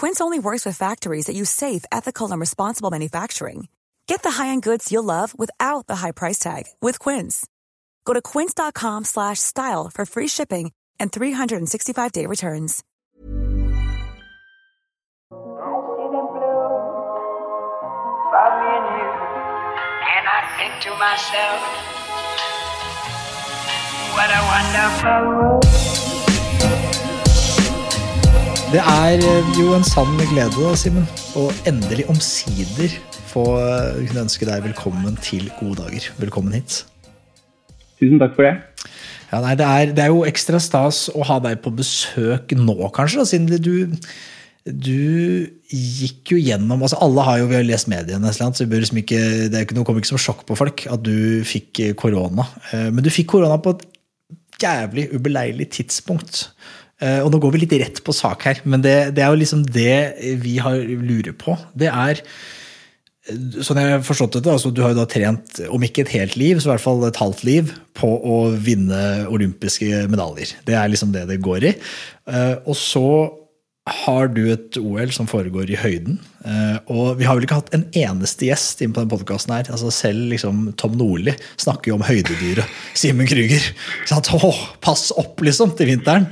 [0.00, 3.68] Quince only works with factories that use safe, ethical, and responsible manufacturing.
[4.06, 7.46] Get the high-end goods you'll love without the high price tag with Quince.
[8.06, 12.82] Go to quince.com slash style for free shipping and 365-day returns.
[20.16, 21.60] And I think to myself,
[24.16, 26.09] what a wonderful world.
[28.70, 31.02] Det er eh, jo en sann glede, da, Simen,
[31.34, 32.92] å endelig omsider
[33.26, 36.06] få eh, kunne ønske deg velkommen til Gode dager.
[36.20, 36.84] Velkommen hit.
[37.98, 38.52] Tusen takk for det.
[39.32, 42.76] Ja, nei, det, er, det er jo ekstra stas å ha deg på besøk nå,
[42.94, 43.98] kanskje, da, siden du,
[44.70, 45.02] du
[45.74, 49.64] gikk jo gjennom altså Alle har jo vi har lest mediene, så liksom ikke, det
[49.64, 52.46] er ikke kommer ikke som sjokk på folk at du fikk korona.
[52.70, 53.88] Eh, Men du fikk korona på et
[54.62, 56.52] jævlig ubeleilig tidspunkt.
[57.00, 59.40] Eh, Og nå går vi litt rett på sak her, men det, det er jo
[59.42, 61.56] liksom det vi har lurer på.
[61.74, 62.20] Det er
[63.60, 66.38] Sånn jeg har forstått det, altså Du har jo da trent, om ikke et helt
[66.40, 70.54] liv, så i hvert fall et halvt liv på å vinne olympiske medaljer.
[70.66, 71.74] Det er liksom det det går i.
[72.32, 73.04] Eh, Og så
[73.90, 76.16] har du et OL som foregår i høyden.
[76.48, 79.68] Eh, Og vi har vel ikke hatt en eneste gjest inn på denne podkasten her.
[79.70, 82.66] Altså selv liksom Tom Nordli snakker jo om høydedyret
[82.98, 83.68] Simen Krüger.
[84.10, 84.24] Sånn,
[84.80, 86.26] pass opp, liksom, til vinteren.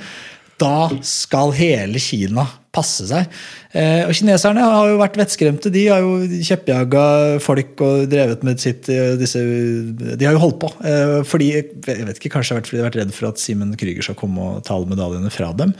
[0.58, 3.28] Da skal hele Kina passe seg.
[3.72, 5.72] Eh, og Kineserne har jo vært vettskremte.
[5.74, 7.04] De har jo kjeppjaga
[7.42, 10.72] folk og drevet med sitt eh, disse, De har jo holdt på.
[10.82, 13.42] Eh, fordi, jeg vet ikke, Kanskje har vært fordi de har vært redd for at
[13.42, 15.74] Simen Krüger skal komme og ta alle medaljene fra dem.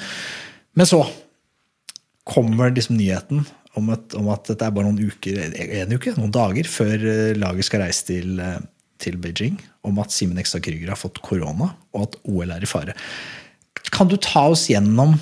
[0.78, 1.02] Men så
[2.28, 3.44] kommer liksom nyheten
[3.78, 5.38] om at, om at dette er bare noen uker,
[5.82, 7.04] en uke, noen dager før
[7.38, 8.40] laget skal reise til,
[9.00, 12.68] til Beijing, om at Simen Ekstad Krüger har fått korona, og at OL er i
[12.68, 12.96] fare.
[13.94, 15.16] Kan du ta oss gjennom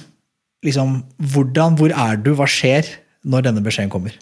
[0.67, 1.00] liksom,
[1.33, 2.89] hvordan, hvor er du, hva skjer
[3.27, 4.17] når denne beskjeden kommer?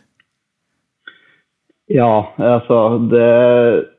[1.92, 3.90] Ja, altså det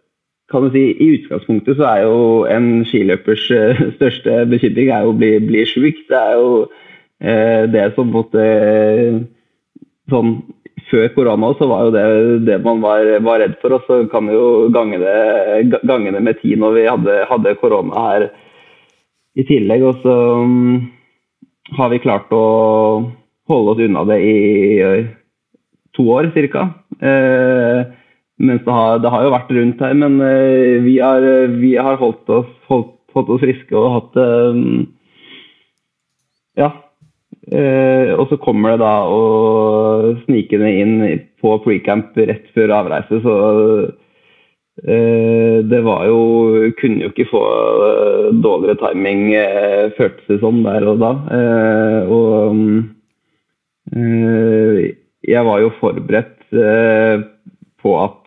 [0.51, 2.17] kan du si, I utgangspunktet så er jo
[2.49, 6.03] en skiløpers eh, største bekymring er jo å bli, bli sjuk.
[6.09, 6.51] Det er jo
[7.21, 8.45] eh, det som måtte
[10.11, 10.37] sånn,
[10.85, 12.01] Før korona så var jo det
[12.45, 13.73] det man var, var redd for.
[13.73, 17.55] Og så kan vi jo gange det, gange det med ti når vi hadde, hadde
[17.57, 18.27] korona her
[19.35, 19.83] i tillegg.
[19.85, 20.15] Og så
[20.45, 20.79] mm,
[21.77, 22.45] har vi klart å
[23.49, 24.35] holde oss unna det i
[25.95, 26.65] to år ca.
[26.99, 27.85] Eh,
[28.35, 31.23] det har, det har jo vært rundt her, men eh, vi, har,
[31.55, 34.65] vi har holdt oss, holdt, holdt oss friske og hatt eh,
[36.63, 36.73] Ja.
[37.45, 40.93] Og så kommer det da å snikende inn
[41.37, 43.35] på precamp rett før avreise, så
[44.85, 46.19] det var jo
[46.79, 47.41] Kunne jo ikke få
[47.87, 51.13] eh, dårligere timing, eh, føltes det som der og da.
[51.37, 52.59] Eh, og
[53.95, 54.93] eh,
[55.25, 57.25] jeg var jo forberedt eh,
[57.81, 58.21] på at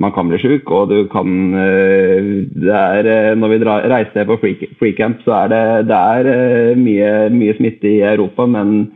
[0.00, 1.28] man kan bli sjuk, og du kan
[1.60, 3.58] eh, det er, eh, Når vi
[3.92, 8.46] reiser på free- freecamp, så er det, det er eh, mye, mye smitte i Europa,
[8.46, 8.86] men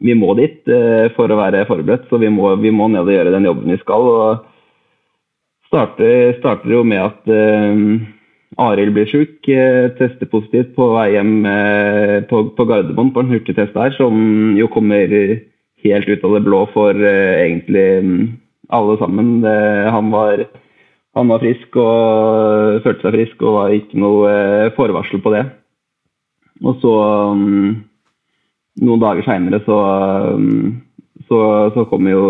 [0.00, 2.08] vi må dit eh, for å være forberedt.
[2.08, 4.08] Så vi må, vi må ned og gjøre den jobben vi skal.
[4.08, 4.47] og
[5.68, 11.46] starter, starter jo med at uh, Arild blir sjuk, Uh, tester positivt på vei hjem
[11.46, 14.18] uh, på, på Gardermoen på en hurtigtest der, som
[14.58, 15.08] jo kommer
[15.84, 18.16] helt ut av det blå for egentlig um,
[18.68, 19.46] alle sammen.
[19.88, 20.42] Han, var,
[21.16, 24.32] han var frisk og følte seg frisk og var ikke noe
[24.76, 25.46] forvarsel på det.
[26.66, 26.94] Og så
[27.38, 27.70] mm,
[28.84, 29.78] noen dager seinere så,
[30.36, 30.68] mm,
[31.30, 31.40] så,
[31.72, 32.26] så kommer jo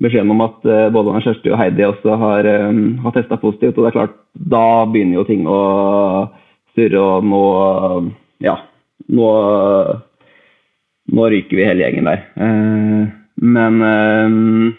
[0.00, 3.76] beskjeden om at eh, både Kjersti og Heidi også har, eh, har testa positivt.
[3.76, 5.60] Og det er klart, da begynner jo ting å
[6.76, 7.44] surre, og nå
[8.40, 8.56] Ja.
[9.10, 9.26] Nå,
[11.12, 12.20] nå ryker vi hele gjengen der.
[12.40, 13.08] Eh,
[13.40, 14.76] men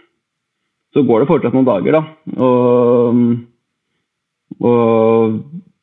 [0.94, 2.02] så går det fortsatt noen dager, da.
[2.46, 3.20] Og,
[4.62, 5.36] og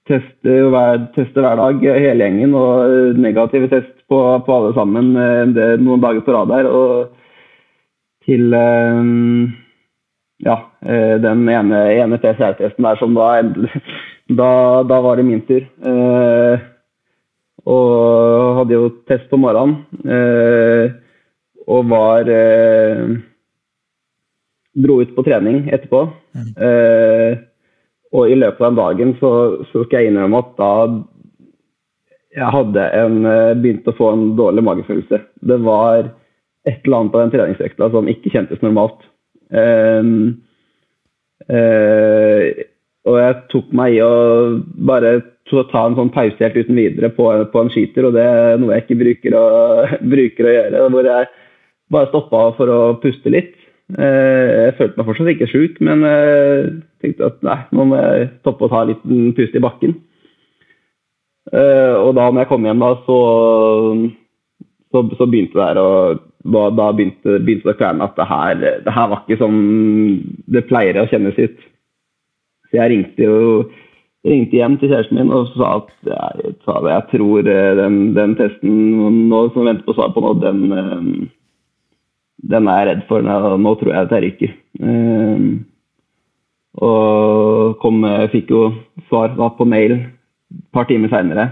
[0.08, 2.56] tester hver, tester hver dag, hele gjengen.
[2.56, 5.12] Og negative test på, på alle sammen
[5.54, 6.70] det, noen dager på rad her.
[6.70, 7.17] Og
[8.28, 9.00] til eh,
[10.44, 13.30] ja, eh, den ene, ene PCR-testen der som da,
[14.40, 14.50] da,
[14.88, 15.64] da var det min tur.
[17.68, 19.82] Og hadde jo test på morgenen.
[21.68, 22.30] Og var
[24.78, 26.04] dro ut på trening etterpå.
[26.38, 27.38] Eh,
[28.14, 29.30] og i løpet av den dagen så,
[29.70, 30.72] så, skal jeg innrømme at da
[32.38, 35.20] jeg hadde en, eh, begynt å få en dårlig magefølelse.
[35.50, 36.12] Det var
[36.66, 39.04] et eller annet av den treningsøkta som ikke kjentes normalt.
[39.48, 40.10] Eh,
[41.48, 42.46] uh,
[43.08, 44.14] og jeg tok meg i å
[44.88, 45.14] bare
[45.48, 48.74] ta en sånn pause helt uten videre på, på en skiter, og det er noe
[48.74, 49.46] jeg ikke bruker å,
[50.14, 50.82] bruker å gjøre.
[50.92, 51.30] Hvor jeg
[51.94, 53.54] bare stoppa for å puste litt.
[53.96, 56.68] Eh, jeg følte meg fortsatt ikke sjuk, men jeg
[57.00, 59.96] tenkte at nei, nå må jeg stoppe og ta en liten pust i bakken.
[61.48, 63.18] Eh, og da når jeg kom hjem, da, så,
[64.92, 68.62] så, så begynte det her og da begynte, begynte det å kverne at det her,
[68.86, 69.58] det her var ikke som
[70.54, 71.58] det pleier å kjennes ut.
[72.68, 73.38] Så jeg ringte jo
[74.28, 78.78] ringte hjem til kjæresten min og sa at jeg, jeg tror eh, den, den testen
[79.30, 81.28] nå, som jeg venter på svar på nå, den
[82.46, 83.24] den er jeg redd for.
[83.58, 84.52] Nå tror jeg at jeg ryker.
[84.82, 85.48] Ehm,
[86.78, 88.62] og kom, fikk jo
[89.08, 91.48] svar da, på mail et par timer seinere.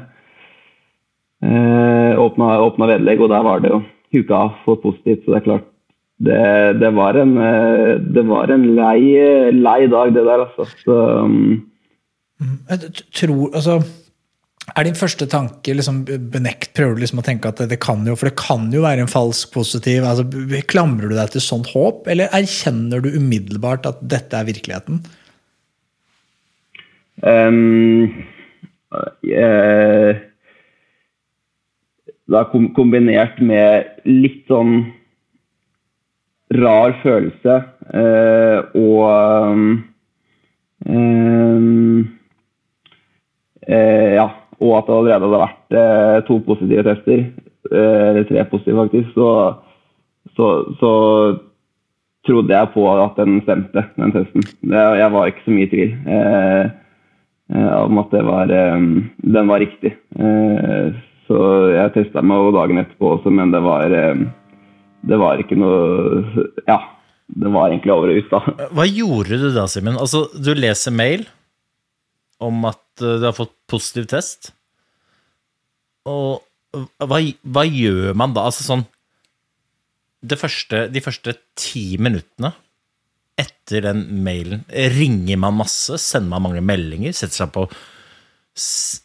[1.43, 3.83] Eh, åpna vedlegg, og der var det jo
[4.17, 5.25] huka for positivt.
[5.25, 5.69] Så det er klart
[6.27, 6.41] det,
[6.81, 9.01] det, var en, eh, det var en lei,
[9.53, 10.65] lei dag, det der, altså.
[10.81, 11.67] Så, um,
[13.13, 13.81] tror, altså
[14.75, 16.01] er din første tanke liksom
[16.33, 16.73] benekt?
[16.77, 19.05] Prøver du liksom å tenke at det, det, kan jo For det kan jo være
[19.05, 20.05] en falsk positiv.
[20.05, 20.27] altså
[20.71, 25.05] Klamrer du deg til sånt håp, eller erkjenner du umiddelbart at dette er virkeligheten?
[27.23, 28.11] Um,
[28.93, 30.19] uh,
[32.35, 34.81] er kombinert med litt sånn
[36.57, 37.55] rar følelse
[37.95, 39.05] eh, og
[39.55, 39.71] um,
[40.87, 42.03] uh,
[44.17, 44.27] Ja
[44.61, 47.25] og at det allerede hadde vært eh, to positive tester,
[47.71, 49.29] eh, eller tre positive faktisk, så,
[50.37, 50.49] så,
[50.81, 50.93] så,
[52.27, 54.43] trodde jeg på at den stemte, den testen.
[54.67, 56.65] Jeg var ikke så mye i tvil eh,
[57.55, 58.87] eh om at var, eh,
[59.37, 59.93] den var riktig.
[60.19, 60.89] Eh,
[61.27, 61.39] så
[61.75, 66.81] jeg testa meg dagen etterpå også, men det var, det var ikke noe Ja,
[67.27, 68.69] det var egentlig over og ut, da.
[68.77, 69.99] Hva gjorde du da, Simen?
[69.99, 71.27] Altså, du leser mail
[72.43, 74.53] om at du har fått positiv test.
[76.07, 76.45] Og
[76.77, 78.47] hva, hva gjør man da?
[78.51, 78.85] Altså sånn
[80.37, 82.53] første, De første ti minuttene
[83.37, 85.99] etter den mailen, ringer man masse?
[86.01, 87.13] Sender man mange meldinger?
[87.13, 87.67] Setter seg på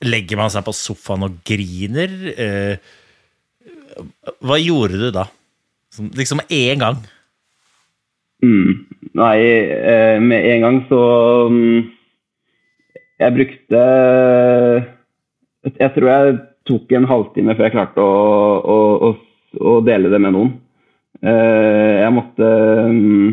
[0.07, 2.13] Legger man seg på sofaen og griner?
[2.31, 2.92] Eh,
[4.39, 5.25] hva gjorde du da?
[6.15, 7.01] Liksom med en gang?
[8.42, 8.86] Mm.
[9.19, 11.01] Nei, eh, med en gang så
[11.50, 11.92] um
[13.21, 13.81] jeg brukte
[15.77, 18.15] Jeg tror jeg tok en halvtime før jeg klarte å,
[18.74, 19.09] å, å,
[19.62, 20.51] å dele det med noen.
[21.21, 22.50] Eh, jeg måtte
[22.94, 23.31] mm,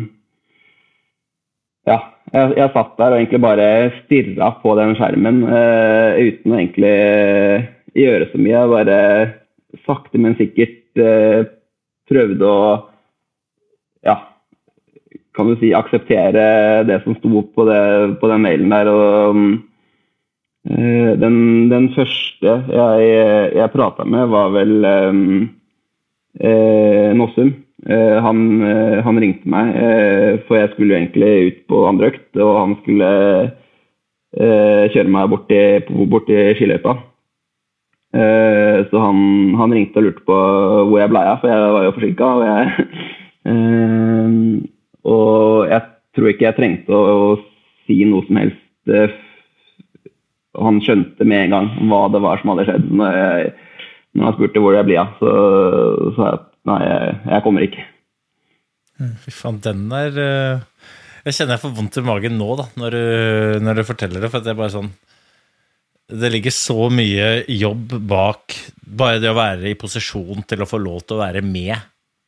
[2.33, 3.67] jeg, jeg, satt der og egentlig bare
[4.03, 6.95] stirra på den skjermen uh, uten å egentlig
[7.97, 8.55] gjøre så mye.
[8.55, 8.99] Jeg bare
[9.85, 11.47] sakte, men sikkert uh,
[12.09, 12.59] prøvde å
[14.05, 14.15] ja,
[15.35, 17.81] kan du si akseptere det som sto på, det,
[18.21, 18.91] på den mailen der.
[18.91, 19.49] og um,
[20.69, 21.35] den,
[21.71, 23.05] den, første jeg,
[23.55, 25.47] jeg prata med, var vel um,
[27.17, 27.55] Nossum.
[27.87, 32.29] Eh, han, eh, han, ringte meg, eh, for jeg skulle egentlig ut på andre økt.
[32.37, 33.11] Og han skulle
[34.29, 36.91] kjøre meg bort til, bort skiløypa.
[38.13, 39.21] så han,
[39.57, 40.35] han, ringte og lurte på
[40.85, 42.27] hvor jeg blei av, for jeg var jo forsinka.
[42.37, 42.67] Og, jeg,
[45.15, 45.81] og jeg
[46.13, 47.33] tror ikke jeg trengte å, å
[47.87, 49.17] si noe som helst
[50.59, 52.85] han skjønte med en gang hva det var som hadde skjedd.
[53.01, 53.51] Når, jeg,
[54.13, 55.33] når han spurte hvor jeg blir av, så
[56.13, 57.85] sa jeg at nei, jeg, kommer ikke.
[58.99, 60.87] Mm, fy faen, den er eh,
[61.23, 63.03] Jeg kjenner jeg får vondt i magen nå, da, når du,
[63.63, 64.31] når du forteller det.
[64.33, 64.89] For det er bare sånn
[66.11, 70.81] Det ligger så mye jobb bak bare det å være i posisjon til å få
[70.81, 71.77] lov til å være med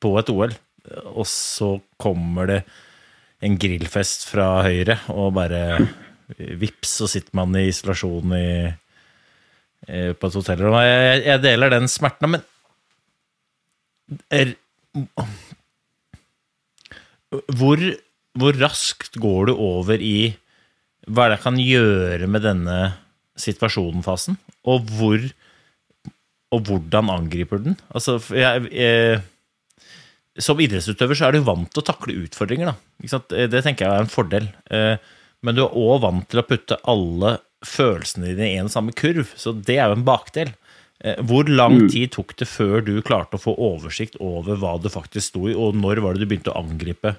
[0.01, 0.53] på et OL.
[1.11, 2.61] Og så kommer det
[3.41, 5.61] en grillfest fra Høyre og bare
[6.37, 8.47] Vips, så sitter man i isolasjon i,
[10.15, 10.77] på et hotellrom.
[10.79, 12.45] Jeg, jeg, deler den smerten, men
[14.33, 14.55] er,
[17.31, 17.79] Hvor
[18.39, 20.31] hvor raskt går du over i
[21.11, 22.77] hva er det jeg kan gjøre med denne
[23.41, 24.37] situasjonen-fasen,
[24.69, 25.19] og hvor
[26.51, 27.77] og hvordan angriper du den?
[27.95, 29.21] Altså, jeg, jeg,
[30.39, 32.73] som idrettsutøver så er du vant til å takle utfordringer.
[33.07, 33.31] Sant?
[33.31, 34.49] Det tenker jeg er en fordel.
[34.71, 34.95] Eh,
[35.41, 39.31] Men du er òg vant til å putte alle følelsene dine i en samme kurv,
[39.39, 40.51] så det er jo en bakdel.
[41.03, 44.93] Eh, Hvor lang tid tok det før du klarte å få oversikt over hva det
[44.93, 47.15] faktisk sto i, og når var det du begynte å angripe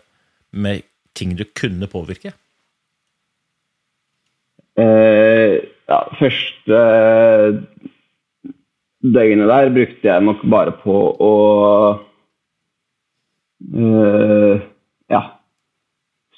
[0.52, 0.86] med
[1.18, 2.34] ting du kunne påvirke?
[4.78, 5.58] Eh,
[5.90, 6.78] ja, første
[9.02, 11.32] døgnet der brukte jeg nok bare på å
[13.74, 14.62] eh,
[15.12, 15.22] ja,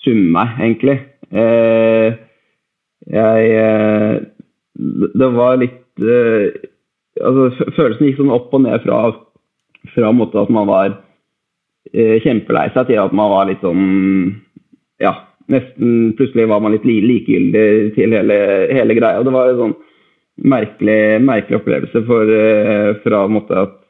[0.03, 0.97] summe meg, egentlig.
[1.35, 2.17] Eh,
[3.15, 4.23] jeg eh,
[4.75, 6.73] Det var litt eh,
[7.21, 9.01] altså, Følelsen gikk sånn opp og ned fra,
[9.95, 10.97] fra måte at man var
[11.93, 13.85] eh, kjempelei seg, til at man var litt sånn
[15.03, 15.15] Ja,
[15.53, 18.39] nesten plutselig var man litt likegyldig til hele,
[18.73, 19.21] hele greia.
[19.21, 19.77] og Det var en sånn
[20.55, 23.81] merkelig, merkelig opplevelse for, eh, fra måte at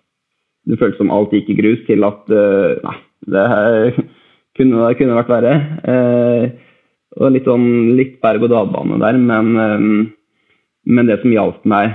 [0.69, 2.97] det føltes som alt gikk i grus, til at eh, nei,
[3.35, 3.99] det her
[4.57, 5.55] kunne, kunne vært verre.
[5.93, 6.47] Eh,
[7.21, 9.87] og litt sånn litt berg-og-dal-bane der, men, eh,
[10.97, 11.95] men det som hjalp meg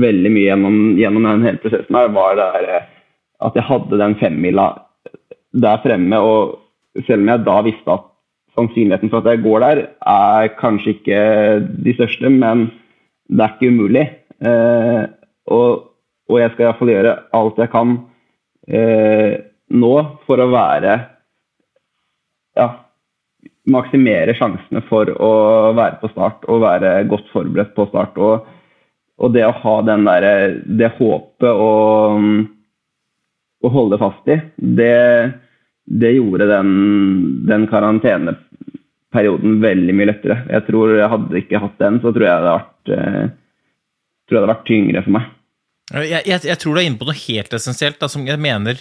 [0.00, 2.88] veldig mye gjennom, gjennom den hele prosessen, her, var der, eh,
[3.42, 4.66] at jeg hadde den femmila
[5.52, 6.20] der fremme.
[6.22, 8.08] Og selv om jeg da visste at
[8.56, 9.82] sannsynligheten for at jeg går der,
[10.14, 11.22] er kanskje ikke
[11.84, 12.68] de største, men
[13.28, 14.06] det er ikke umulig.
[14.42, 15.02] Eh,
[15.52, 15.88] og,
[16.28, 17.96] og jeg skal iallfall gjøre alt jeg kan
[18.68, 19.34] eh,
[19.72, 19.92] nå
[20.26, 20.96] for å være
[22.58, 22.66] ja,
[23.72, 25.32] maksimere sjansene for å
[25.76, 28.18] være på start og være godt forberedt på start.
[28.18, 28.50] Og,
[29.22, 30.26] og det å ha den der,
[30.66, 32.24] det håpet og,
[33.62, 34.96] å holde fast i, det,
[35.86, 36.72] det gjorde den,
[37.46, 40.40] den karanteneperioden veldig mye lettere.
[40.50, 43.30] Jeg tror jeg hadde ikke hatt den, så tror jeg det hadde vært, eh,
[44.26, 45.30] tror jeg det hadde vært tyngre for meg.
[45.92, 48.80] Jeg, jeg, jeg tror du er inne på noe helt essensielt, da, som jeg mener,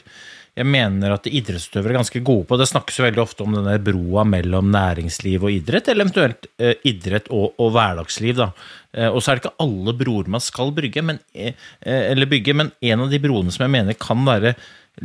[0.51, 2.57] jeg mener at idrettsutøvere er ganske gode på.
[2.59, 6.75] Det snakkes jo veldig ofte om denne broa mellom næringsliv og idrett, eller eventuelt eh,
[6.91, 8.35] idrett og, og hverdagsliv.
[8.41, 8.49] Da.
[8.91, 11.55] Eh, og så er det ikke alle broer man skal brygge, men, eh,
[11.87, 14.53] eller bygge, men en av de broene som jeg mener kan være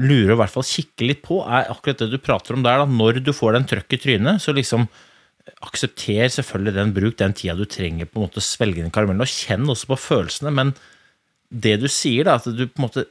[0.03, 2.83] lure å i hvert fall kikke litt på, er akkurat det du prater om der.
[2.83, 2.91] Da.
[2.91, 4.91] Når du får den trøkk i trynet, så liksom
[5.63, 9.31] aksepter selvfølgelig den bruk, den tida du trenger på en måte svelge den karamellen, og
[9.31, 10.75] kjenn også på følelsene, men
[11.55, 13.07] det du sier, da, at du på en måte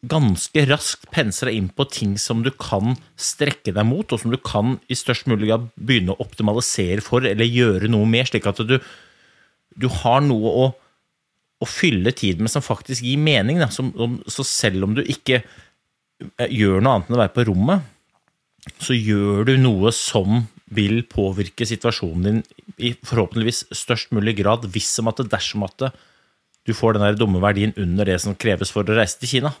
[0.00, 4.38] ganske raskt pensla inn på ting som du kan strekke deg mot, og som du
[4.40, 8.62] kan i størst mulig grad begynne å optimalisere for, eller gjøre noe med, slik at
[8.64, 8.78] du,
[9.76, 10.68] du har noe å,
[11.60, 13.60] å fylle tid med som faktisk gir mening.
[13.74, 17.48] Som, om, så selv om du ikke eh, gjør noe annet enn å være på
[17.50, 17.84] rommet,
[18.80, 22.42] så gjør du noe som vil påvirke situasjonen din
[22.80, 25.90] i forhåpentligvis størst mulig grad, hvis som at det, dersom at det,
[26.68, 29.52] du får den der dumme verdien under det som kreves for å reise til Kina.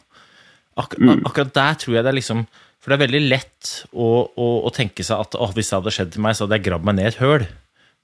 [0.80, 2.44] Ak akkurat der tror jeg det er liksom
[2.80, 5.92] For det er veldig lett å, å, å tenke seg at oh, hvis det hadde
[5.92, 7.44] skjedd til meg, så hadde jeg gravd meg ned i et høl.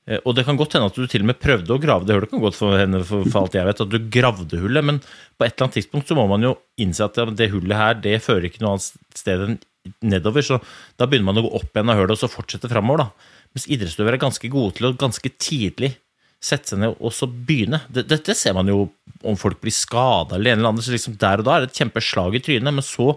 [0.06, 2.12] Eh, Og det kan godt hende at du til og med prøvde å grave det
[2.18, 5.00] hullet, kan godt for henne for, for alt jeg vet, at du gravde hullet, men
[5.00, 6.52] på et eller annet tidspunkt så må man jo
[6.84, 9.56] innse at det hullet her, det fører ikke noe annet sted enn
[10.02, 10.60] nedover, så
[10.98, 13.32] da begynner man å gå opp igjen av hullet og så fortsette framover, da.
[13.56, 15.94] Mens idrettsutøvere er ganske gode til å ganske tidlig
[16.42, 17.80] sette seg ned og så begynne.
[17.90, 18.90] Det- Dette ser man jo
[19.24, 21.70] om folk blir skada eller en eller annen, så liksom der og da er det
[21.72, 23.16] et kjempeslag i trynet, men så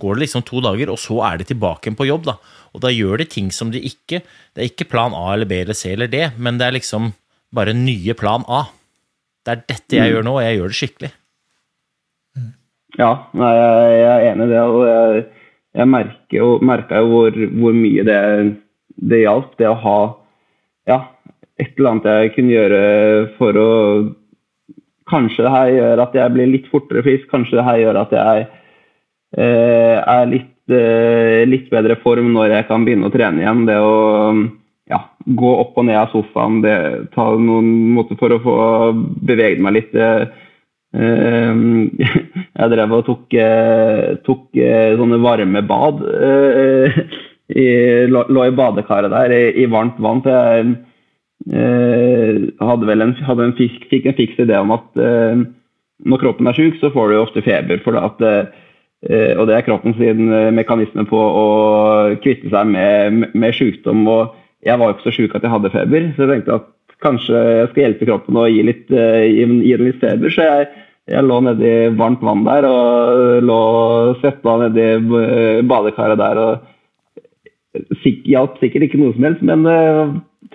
[0.00, 2.36] går det liksom to dager, og så er de tilbake på jobb, da.
[2.74, 4.22] Og da gjør de ting som de ikke
[4.54, 7.12] Det er ikke plan A eller B eller C eller D, men det er liksom
[7.52, 8.64] bare nye plan A.
[9.44, 11.12] Det er dette jeg gjør nå, og jeg gjør det skikkelig.
[12.98, 14.60] Ja, nei, jeg, er enig i det.
[14.60, 15.22] Og jeg,
[15.80, 17.30] jeg merker jo, jo hvor,
[17.62, 18.18] hvor mye det,
[19.00, 19.54] det hjalp.
[19.58, 19.98] Det å ha
[20.88, 20.98] ja,
[21.62, 22.82] et eller annet jeg kunne gjøre
[23.38, 23.70] for å
[25.12, 27.24] Kanskje det her gjør at jeg blir litt fortere frisk.
[27.28, 28.44] Kanskje det her gjør at jeg
[29.36, 33.64] eh, er litt, eh, litt bedre form når jeg kan begynne å trene igjen.
[33.68, 33.90] Det å
[34.88, 36.76] ja, gå opp og ned av sofaen, det
[37.16, 38.56] ta noen måter for å få
[39.26, 39.92] beveget meg litt.
[39.98, 40.24] Eh,
[42.62, 46.00] jeg drev og tok, eh, tok eh, sånne varme bad.
[46.14, 47.02] eh,
[47.52, 50.22] i, lå, i badekaret der i, varmt vann.
[50.24, 50.76] For jeg
[51.50, 55.42] hadde vel en, hadde en fisk, fikk en fiks idé om at eh,
[56.04, 57.80] når kroppen er syk, så får du ofte feber.
[57.84, 61.48] For at, eh, og det er kroppen sin eh, mekanisme på å
[62.22, 64.04] kvitte seg med, med sykdom.
[64.10, 64.32] Og
[64.66, 66.70] jeg var jo ikke så syk at jeg hadde feber, så jeg tenkte at
[67.02, 70.34] kanskje jeg skal hjelpe kroppen å gi, litt, eh, gi, gi den litt feber.
[70.34, 70.68] Så jeg,
[71.10, 73.62] jeg lå nedi varmt vann der og lå
[74.20, 74.90] svetta nedi
[75.22, 76.44] eh, badekaret der.
[76.46, 76.68] og
[78.28, 79.62] hjalp sikkert ikke noe som helst, men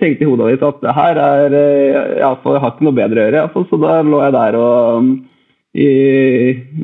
[0.00, 3.20] tenkte i hodet mitt at det her er uh, iallfall, Jeg har ikke noe bedre
[3.20, 5.12] å gjøre, iallfall, så da lå jeg der og
[5.78, 5.90] i,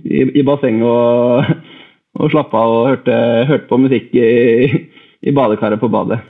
[0.04, 1.56] i, i bassenget og,
[2.21, 3.18] og slappa av og hørte,
[3.50, 4.85] hørte på musikk i,
[5.25, 6.21] i badekaret på badet.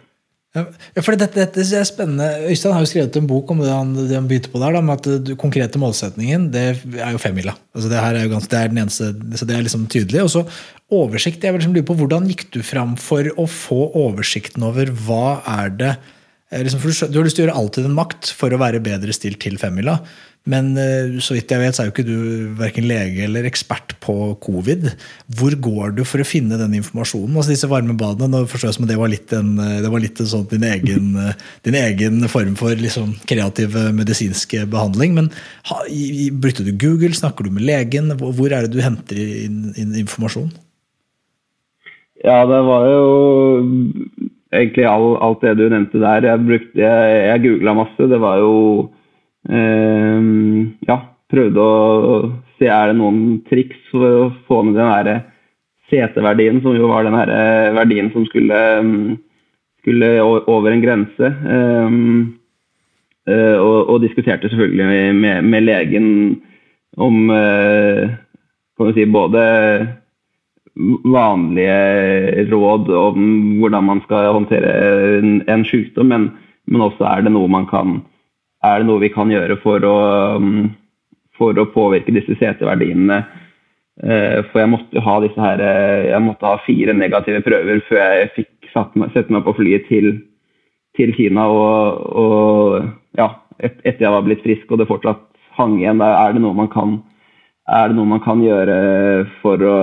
[0.55, 0.63] Ja,
[1.03, 2.47] for dette, dette er spennende.
[2.47, 4.83] Øystein har jo skrevet en bok om det han, det han begynte på der, da,
[4.87, 6.63] med at den konkrete målsetningen det
[6.95, 7.57] er jo femmila.
[7.75, 10.23] Altså det her er jo ganske, det er den eneste, så det er liksom tydelig.
[10.23, 10.45] Og så
[10.95, 11.43] oversikt.
[11.43, 15.41] jeg vil liksom lure på Hvordan gikk du fram for å få oversikten over hva
[15.57, 16.14] er det eh,
[16.63, 18.83] liksom, for du, du har lyst til å gjøre alltid en makt for å være
[18.85, 19.99] bedre stilt til femmila.
[20.51, 22.17] Men eh, så vidt jeg vet, så er jo ikke du
[22.59, 24.91] verken lege eller ekspert på covid.
[25.39, 27.33] Hvor går du for å finne den informasjonen?
[27.33, 30.05] Altså Disse varme badene, nå forstår jeg som det var litt, en, eh, det var
[30.05, 35.17] litt en sånn din egen, eh, din egen form for liksom kreativ medisinsk behandling.
[35.17, 35.33] Men
[36.45, 37.17] brukte du Google?
[37.17, 38.13] Snakker du med legen?
[38.21, 40.53] Hvor er det du henter inn, inn informasjon?
[42.25, 43.09] Ja, det var jo
[44.55, 46.29] egentlig all, alt det du nevnte der.
[46.31, 48.09] Jeg, brukte, jeg, jeg googla masse.
[48.11, 48.55] Det var jo
[49.51, 50.31] eh,
[50.89, 50.99] ja,
[51.33, 52.17] prøvde å
[52.59, 53.21] se er det noen
[53.51, 55.23] triks for å få ned den der
[55.91, 59.13] CT-verdien, som jo var den her eh, verdien som skulle, mm,
[59.83, 61.35] skulle over en grense.
[63.25, 66.09] Eh, og, og, diskuterte selvfølgelig med, med legen
[67.01, 68.11] om eh,
[68.77, 69.45] kan si, både
[70.75, 73.29] vanlige råd om
[73.61, 74.73] hvordan man skal håndtere
[75.21, 76.27] en, en sykdom, men,
[76.67, 77.33] men også er det
[77.71, 78.01] kan
[78.65, 79.97] er det noe vi kan gjøre for å,
[81.39, 83.21] for å påvirke disse CT-verdiene?
[84.03, 88.31] Eh, for jeg måtte ha her, eh, jeg måtte ha fire negative prøver før jeg
[88.39, 90.17] fikk sette meg på flyet til,
[90.97, 91.47] til Kina.
[91.47, 93.29] Og, og ja,
[93.61, 95.29] et, etter jeg var blitt frisk og det fortsatt
[95.59, 96.97] hang igjen, er det noe man kan,
[97.95, 98.79] noe man kan gjøre
[99.43, 99.77] for å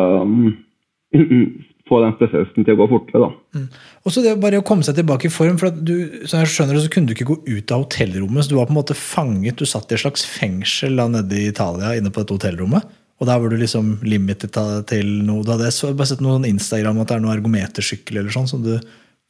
[1.91, 3.25] få den spesialisten til å gå fortere.
[3.25, 3.60] Da.
[3.60, 3.68] Mm.
[4.06, 5.58] Og så det bare å komme seg tilbake i form.
[5.60, 8.46] for du, så jeg skjønner så kunne du ikke gå ut av hotellrommet.
[8.46, 11.38] så Du var på en måte fanget, du satt i et slags fengsel da nede
[11.38, 12.88] i Italia inne på dette hotellrommet.
[13.22, 14.55] Og der var du liksom limited
[14.90, 15.44] til noe.
[15.46, 18.64] Du hadde jeg bare sett noen Instagram at det er noe ergometersykkel eller sånn som
[18.66, 18.74] du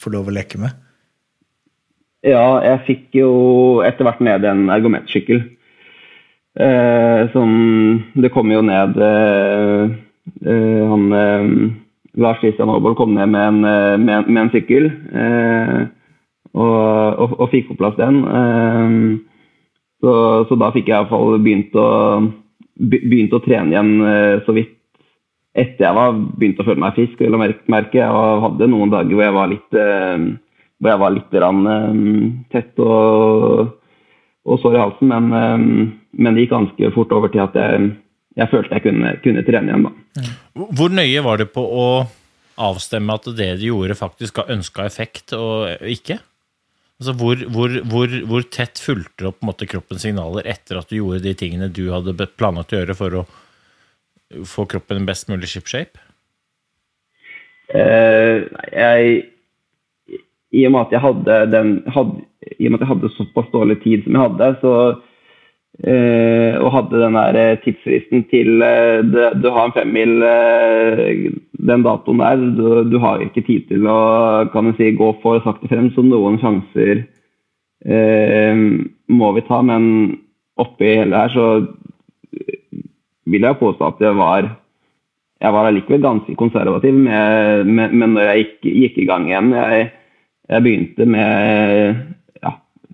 [0.02, 0.78] får lov å leke med.
[2.24, 3.32] Ja, jeg fikk jo
[3.84, 5.42] etter hvert ned en ergometersykkel.
[6.62, 7.52] Eh, som
[8.14, 9.94] Det kom jo ned eh,
[10.46, 11.46] eh, han eh,
[12.20, 15.80] Lars Christian Aabold kom ned med en, eh, med, med en sykkel eh,
[16.52, 18.22] og, og, og, fikk på plass den.
[18.28, 18.96] Eh,
[20.04, 20.14] så,
[20.50, 21.88] så, da fikk jeg iallfall begynt å,
[22.76, 24.78] begynt å trene igjen eh, så vidt
[25.52, 27.20] etter jeg var begynt å føle meg frisk.
[27.20, 28.00] Vil jeg merke.
[28.00, 30.28] Jeg hadde noen dager hvor jeg var litt, eh,
[30.82, 31.66] hvor jeg var litt rann,
[32.52, 33.76] tett og,
[34.48, 37.92] og sår i halsen, men, men det gikk ganske fort over til at jeg
[38.40, 39.88] jeg følte jeg kunne, kunne trene igjen.
[39.88, 40.26] da.
[40.78, 41.88] Hvor nøye var det på å
[42.62, 46.20] avstemme at det du gjorde, faktisk ga ønska effekt og ikke?
[47.02, 51.24] Altså hvor, hvor, hvor, hvor, tett fulgte opp måte, kroppens signaler etter at du gjorde
[51.26, 53.26] de tingene du hadde planlagt å gjøre for å
[54.48, 55.98] få kroppen i best mulig shipshape?
[57.72, 59.24] Uh, jeg,
[60.54, 62.22] I og hadde, den, hadde,
[62.60, 64.74] i og med at jeg hadde såpass dårlig tid som jeg hadde, så
[65.82, 71.32] Uh, og hadde den der eh, tidsfristen til uh, du, du har en femmil uh,
[71.58, 72.44] den datoen der.
[72.54, 73.96] Du, du, har ikke tid til å
[74.54, 77.08] kan si, gå for sakte frem, så noen sjanser
[79.10, 79.64] må vi ta.
[79.66, 79.86] Men
[80.62, 81.48] oppi hele her så
[83.26, 84.52] vil jeg påstå at jeg var
[85.42, 89.50] jeg var allikevel ganske konservativ med, med, med når jeg gikk, gikk, i gang igjen.
[89.58, 89.88] Jeg,
[90.46, 92.04] jeg begynte med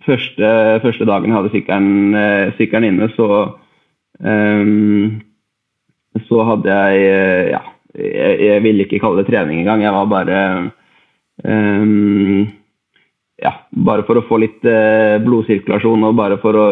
[0.08, 0.52] første,
[0.84, 1.80] første dagen jeg hadde
[2.18, 3.28] eh, sykkelen inne, så
[4.20, 5.18] um,
[6.26, 7.62] så hadde jeg eh, ja,
[7.98, 9.84] jeg, jeg ville ikke kalle det trening engang.
[9.84, 10.40] Jeg var bare
[11.44, 12.48] um,
[13.42, 16.70] ja, bare for å få litt uh, blodsirkulasjon og bare for å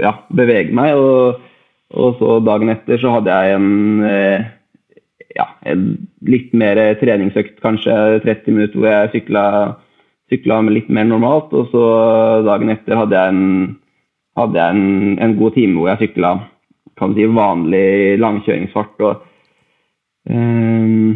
[0.00, 0.96] ja, bevege meg.
[0.98, 1.38] Og,
[1.92, 3.70] og, så dagen etter så hadde jeg en,
[4.02, 4.98] uh,
[5.36, 5.48] ja,
[6.28, 7.94] litt mer treningsøkt, kanskje
[8.26, 9.46] 30 minutter, hvor jeg sykla
[10.32, 11.52] sykla litt mer normalt.
[11.52, 11.84] Og så
[12.48, 13.44] dagen etter hadde jeg en,
[14.40, 16.32] hadde jeg en, en god time hvor jeg sykla
[16.98, 19.04] kan si, vanlig langkjøringsfart.
[19.06, 19.22] Og,
[20.30, 21.12] um,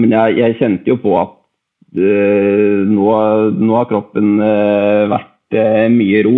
[0.00, 1.34] men jeg, jeg, kjente jo på at
[1.98, 3.08] uh, nå,
[3.60, 6.36] nå, har kroppen uh, vært uh, mye ro.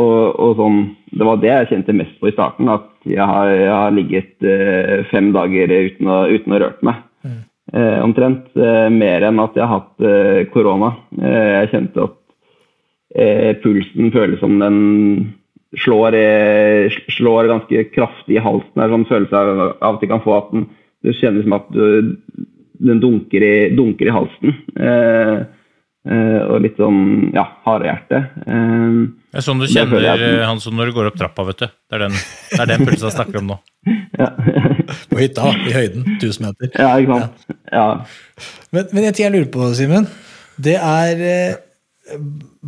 [0.00, 0.76] Og, og, sånn,
[1.10, 2.70] Det var det jeg kjente mest på i starten.
[2.70, 4.46] At jeg har, jeg har ligget
[5.10, 7.00] fem dager uten å, uten rørt meg.
[7.72, 8.48] Eh, omtrent.
[8.56, 10.94] Eh, mer enn at jeg har hatt eh, korona.
[11.20, 12.16] Jeg kjente at
[13.64, 14.76] pulsen føles som den
[15.82, 16.14] slår,
[17.10, 18.70] slår ganske kraftig i halsen.
[18.76, 20.68] Det er sånn følelse av, av at du kan få at den,
[21.02, 22.12] det kjennes som at du,
[22.78, 24.54] den dunker i, dunker i halsen.
[26.08, 28.20] Eh, eh, og litt sånn ja, harde hjerte.
[28.46, 31.66] Det er sånn du kjenner at- han som når du går opp trappa, vet du.
[31.66, 32.12] Det er den,
[32.52, 33.58] det er den pulsa jeg snakker om nå.
[34.18, 34.30] ja.
[35.10, 36.70] På hytta, i høyden, 1000 meter.
[36.74, 37.44] ja, ikke sant.
[37.70, 37.86] Ja.
[38.72, 40.08] Men, men en ting jeg lurer på, Simen,
[40.60, 42.16] det er eh,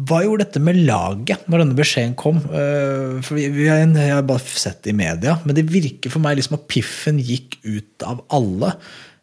[0.06, 2.36] Hva gjorde dette med laget når denne beskjeden kom?
[2.46, 6.12] Eh, For vi, vi har, Jeg har bare sett det i media, men det virker
[6.14, 8.76] for meg liksom at piffen gikk ut av alle.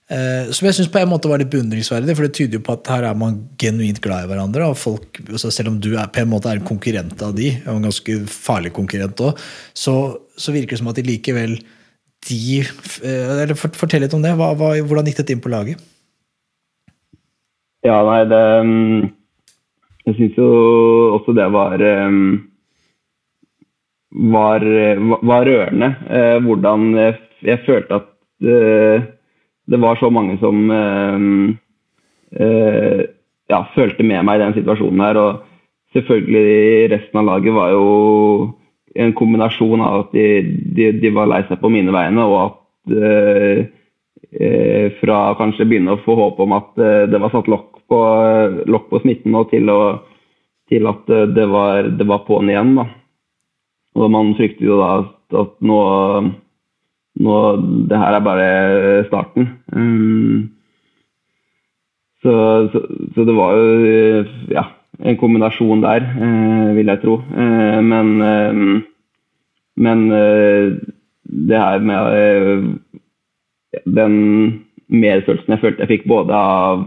[0.09, 2.73] Eh, Som jeg syns på en måte var litt beundringsverdig, for det tyder jo på
[2.73, 4.65] at her er man genuint glad i hverandre.
[4.71, 7.51] og folk, altså Selv om du er, på en måte er en konkurrent av de,
[7.67, 9.37] og en ganske farlig konkurrent òg,
[9.77, 9.93] så,
[10.35, 11.59] så virker det som at de likevel
[12.27, 12.39] de,
[13.05, 14.33] eh, eller fort- Fortell litt om det.
[14.35, 15.77] Hva, hva, hvordan gikk dette inn på laget?
[17.85, 19.05] Ja, nei, det mm,
[20.09, 20.49] Jeg syns jo
[21.19, 22.33] også det var mm,
[24.33, 24.65] var,
[25.29, 25.93] var rørende.
[26.09, 28.09] eh, Hvordan jeg, følte at
[28.43, 29.05] eh,
[29.69, 31.19] det var så mange som eh,
[32.41, 33.01] eh,
[33.49, 35.19] ja, følte med meg i den situasjonen her.
[35.21, 37.85] Og selvfølgelig resten av laget var jo
[38.99, 40.27] en kombinasjon av at de,
[40.75, 43.65] de, de var lei seg på mine vegne, og at eh,
[44.33, 46.71] eh, fra kanskje begynne å få håp om at
[47.11, 47.99] det var satt lokk på,
[48.69, 49.99] lokk på smitten, og til, å,
[50.69, 51.05] til at
[51.35, 52.73] det var, det var på'n igjen.
[52.81, 52.89] Da.
[54.01, 55.79] Og man frykter jo da at, at nå,
[57.19, 57.35] nå
[57.89, 58.49] Det her er bare
[59.07, 59.49] starten.
[59.75, 60.49] Um,
[62.23, 62.33] så,
[62.71, 62.83] så,
[63.15, 64.63] så det var jo ja,
[64.99, 67.19] en kombinasjon der, eh, vil jeg tro.
[67.31, 68.81] Eh, men eh,
[69.79, 70.75] men eh,
[71.23, 72.63] det her med eh,
[73.85, 74.15] den
[74.89, 76.83] medfølelsen jeg følte jeg fikk både av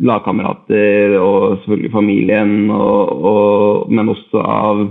[0.00, 4.84] lagkamerater og selvfølgelig familien, og, og, men også av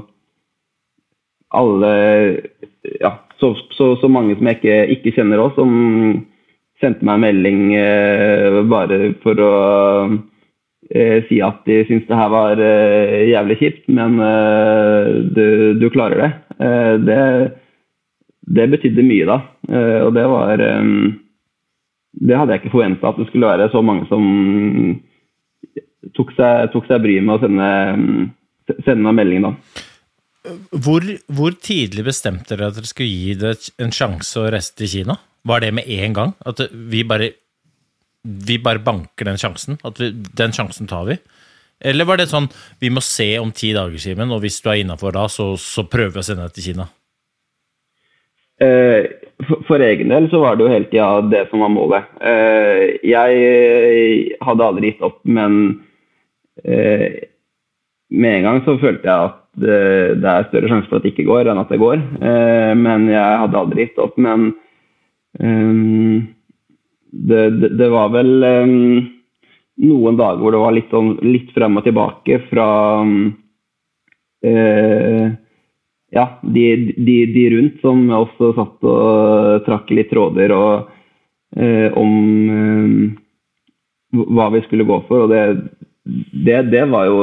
[1.57, 1.93] alle
[3.39, 5.71] så, så, så mange som jeg ikke, ikke kjenner òg, som
[6.79, 9.53] sendte meg en melding eh, bare for å
[10.95, 15.45] eh, si at de syntes det her var eh, jævlig kjipt, men eh, du,
[15.79, 16.31] du klarer det.
[16.59, 17.23] Eh, det.
[18.49, 19.35] Det betydde mye da,
[19.69, 24.07] eh, og det var Det hadde jeg ikke forventa at det skulle være så mange
[24.09, 24.23] som
[26.17, 27.67] tok seg, tok seg bryet med å sende,
[28.87, 29.51] sende meg melding da.
[30.85, 34.91] Hvor, hvor tidlig bestemte dere at dere skulle gi det en sjanse å reise til
[34.91, 35.17] Kina?
[35.47, 36.33] Var det med en gang?
[36.49, 37.31] At vi bare,
[38.23, 39.79] vi bare banker den sjansen?
[39.87, 41.19] At vi, den sjansen tar vi?
[41.79, 42.49] Eller var det sånn
[42.81, 45.85] vi må se om ti dager, Simen, og hvis du er innafor da, så, så
[45.87, 46.89] prøver vi å sende deg til Kina?
[48.59, 49.07] Eh,
[49.47, 52.09] for, for egen del så var det jo hele tida det som var målet.
[52.19, 55.61] Eh, jeg hadde aldri gitt opp, men
[56.65, 57.23] eh,
[58.09, 59.77] med en gang så følte jeg at det,
[60.23, 61.99] det er større sjanse for at det ikke går, enn at det går.
[61.99, 64.17] Eh, men jeg hadde aldri gitt opp.
[64.21, 64.51] Men
[65.39, 66.27] um,
[67.11, 69.09] det, det, det var vel um,
[69.89, 72.69] noen dager hvor det var litt, sånn, litt frem og tilbake fra
[74.43, 75.29] eh,
[76.15, 76.65] ja, de,
[76.97, 80.89] de, de rundt som også satt og trakk litt tråder og,
[81.55, 82.13] eh, om
[82.55, 85.27] eh, hva vi skulle gå for.
[85.27, 85.43] Og det,
[86.45, 87.19] det, det var jo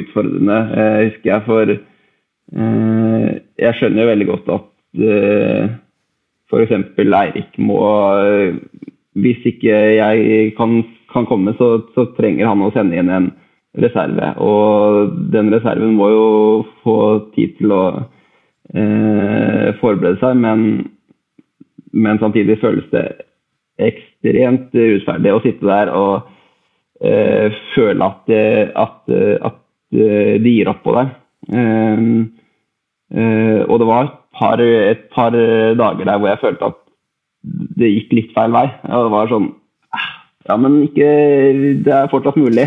[0.00, 1.42] utfordrende, eh, husker jeg.
[1.46, 3.28] For eh,
[3.64, 5.74] jeg skjønner jo veldig godt at eh,
[6.50, 6.74] f.eks.
[6.98, 7.78] Eirik må
[9.20, 10.80] Hvis ikke jeg kan,
[11.12, 13.30] kan komme, så, så trenger han å sende inn en
[13.78, 14.32] reserve.
[14.42, 16.28] Og den reserven må jo
[16.84, 16.96] få
[17.34, 17.84] tid til å
[18.74, 20.90] eh, forberede seg, men,
[21.92, 23.06] men samtidig føles det
[23.80, 26.28] ekstremt urettferdig å sitte der og
[27.00, 29.56] føle at, det- at, eh, at
[29.92, 31.08] eh, de gir opp på deg.
[31.52, 32.02] Eh,
[33.16, 36.76] eh, og det var et par, et par dager der hvor jeg følte at
[37.80, 38.66] det gikk litt feil vei.
[38.84, 39.48] Og det var sånn
[39.96, 40.08] "Ah,
[40.48, 42.66] Ja, men ikke Det er fortsatt mulig.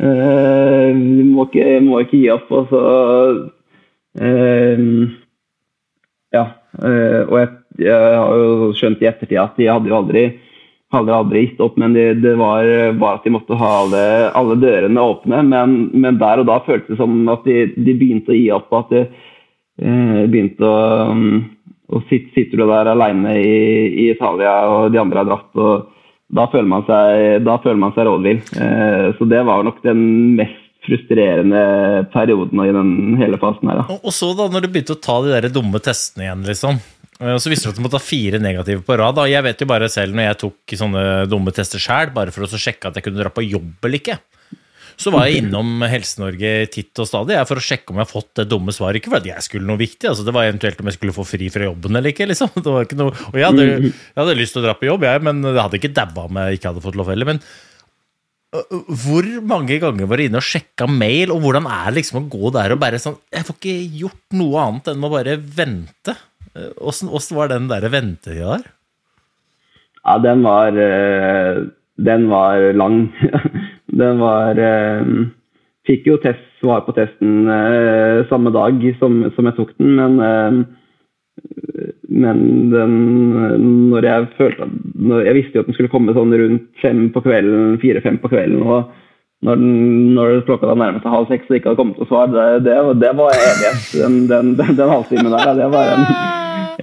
[0.00, 2.50] Eh, vi må ikke, må ikke gi opp.
[2.50, 2.82] Og så
[4.20, 4.78] eh,
[6.32, 6.44] Ja.
[6.82, 10.24] eh, og jeg, jeg har jo skjønt i ettertid at de hadde jo aldri
[10.90, 12.66] hadde aldri gitt opp, men det, det var
[12.98, 14.04] var, at de måtte ha alle,
[14.38, 15.42] alle dørene åpne.
[15.46, 18.72] Men, men der og da føltes det som at de, de begynte å gi opp.
[18.74, 21.12] At de eh, begynte å,
[21.90, 23.54] og sitter, sitter du der alene i,
[24.06, 25.50] i Italia, og de andre har dratt.
[25.54, 28.42] og Da føler man seg, føler seg rådvill.
[28.66, 30.02] Eh, så det var nok den
[30.40, 33.84] mest frustrerende perioden i den hele fasen her.
[33.86, 36.80] Og, og så da, når du begynte å ta de der dumme testene igjen, liksom.
[37.20, 39.20] Eh, Så visste du at du måtte ha fire negative på rad.
[39.30, 42.50] Jeg vet jo bare selv når jeg tok sånne dumme tester sjøl, bare for å
[42.60, 44.18] sjekke at jeg kunne dra på jobb eller ikke.
[45.00, 48.10] så var jeg innom Helse-Norge titt og stadig jeg, for å sjekke om jeg har
[48.10, 49.00] fått det dumme svaret.
[49.00, 51.48] Ikke fordi jeg skulle noe viktig, altså det var eventuelt om jeg skulle få fri
[51.54, 52.26] fra jobben eller ikke.
[52.28, 52.52] liksom.
[52.60, 55.40] Ikke noe, og jeg hadde, jeg hadde lyst til å dra på jobb, jeg, men
[55.46, 57.32] det hadde ikke daua om jeg ikke hadde fått lov heller.
[57.32, 57.40] Men
[58.50, 62.26] hvor mange ganger var du inne og sjekka mail, og hvordan er det liksom å
[62.32, 66.16] gå der og bare sånn Jeg får ikke gjort noe annet enn å bare vente.
[66.56, 68.66] Øh, Åssen var den der ventetida der?
[70.04, 73.12] Ja, den var eh, Den var lang.
[74.02, 75.06] den var eh,
[75.86, 80.20] Fikk jo test, svar på testen eh, samme dag som, som jeg tok den, men
[80.20, 80.60] eh,
[82.10, 82.94] men den,
[83.90, 84.72] når jeg følte at,
[85.24, 88.62] Jeg visste jo at den skulle komme sånn rundt fem på kvelden, fire-fem på kvelden.
[88.66, 88.90] og
[89.46, 92.28] når, den, når klokka da nærmet seg halv seks og ikke hadde kommet noe svar,
[92.34, 93.86] det, det, det var evighet.
[94.02, 96.04] Den, den, den, den halvtimen der, det var en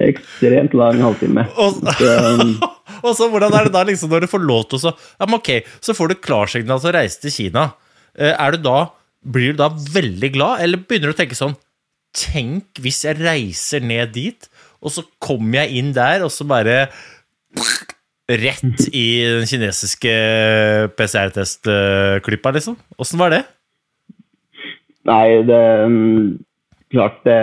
[0.03, 1.47] ekstremt lang halvtime.
[1.59, 2.13] Og, Så,
[3.05, 5.27] og så hvordan er det da liksom når du får lov til å så, ja,
[5.27, 5.51] men ok,
[5.83, 7.69] så får du klarsignal til å reise til Kina.
[8.17, 8.77] Eh, Er du da,
[9.21, 11.57] blir du da veldig glad, eller begynner du å tenke sånn
[12.17, 14.47] Tenk hvis jeg reiser ned dit,
[14.81, 16.87] og så kommer jeg inn der, og så bare
[18.27, 20.11] Rett i den kinesiske
[20.99, 22.75] PCR-test-klippa, liksom.
[22.99, 23.39] Åssen var det?
[25.07, 26.33] Nei, det mm,
[26.91, 27.37] Klart det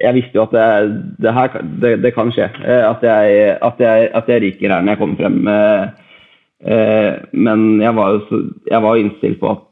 [0.00, 1.48] Jeg visste jo at det, det her
[1.82, 2.48] det, det kan skje.
[2.66, 5.48] eh, At jeg, at, jeg, at jeg ryker her når jeg kommer frem.
[5.48, 5.84] eh,
[6.66, 9.62] eh, Men jeg var jo jeg var innstilt på at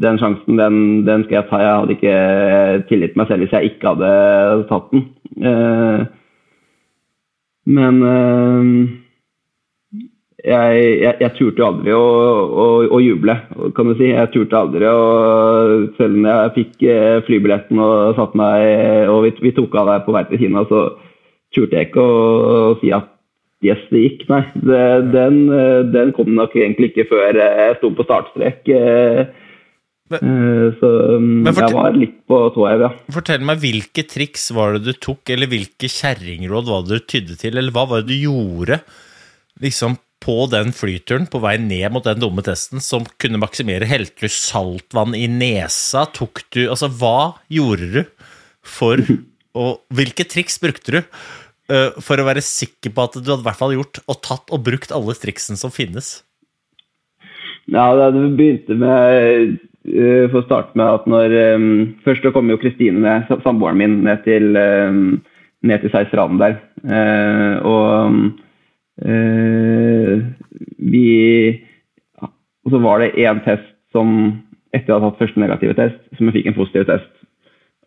[0.00, 1.58] den sjansen, den, den skal jeg ta.
[1.58, 4.10] Jeg hadde ikke tilgitt meg selv hvis jeg ikke hadde
[4.70, 5.02] tatt den.
[7.66, 7.98] Men
[10.44, 12.04] jeg, jeg, jeg turte jo aldri å,
[12.48, 13.34] å, å juble,
[13.76, 14.08] kan du si.
[14.12, 14.98] Jeg turte aldri å
[15.98, 20.04] Selv om jeg fikk eh, flybilletten og satt meg og vi, vi tok av der
[20.06, 20.84] på vei til Kina, så
[21.54, 22.18] turte jeg ikke å,
[22.70, 23.08] å si at
[23.66, 24.24] yes, det gikk.
[24.30, 28.70] Nei, det, den, eh, den kom nok egentlig ikke før jeg sto på startstrek.
[28.72, 29.22] eh,
[30.16, 32.92] eh, Så mm, Men fortell- jeg var litt på tå hev, ja.
[33.18, 37.36] Fortell meg, hvilke triks var det du tok, eller hvilke kjerringråd var det du tydde
[37.42, 38.80] til, eller hva var det du gjorde
[39.60, 43.88] liksom på den flyturen på vei ned mot den dumme testen som kunne maksimere?
[43.88, 46.06] Helte saltvann i nesa?
[46.12, 48.00] Tok du Altså, hva gjorde du
[48.60, 49.00] for
[49.58, 53.48] Og Hvilke triks brukte du uh, for å være sikker på at du hadde i
[53.48, 56.20] hvert fall gjort og tatt og brukt alle triksene som finnes?
[57.70, 59.56] Ja, det begynte med
[59.88, 61.66] uh, For å starte med at når um,
[62.06, 65.18] Først så kom jo Kristine, samboeren min, ned til, um,
[65.66, 66.60] ned til Seiseraden der.
[66.84, 68.46] Uh, og
[70.78, 71.04] vi
[72.64, 74.10] Og så var det én test som
[74.76, 77.08] etter å ha tatt første negative test, som jeg fikk en positiv test.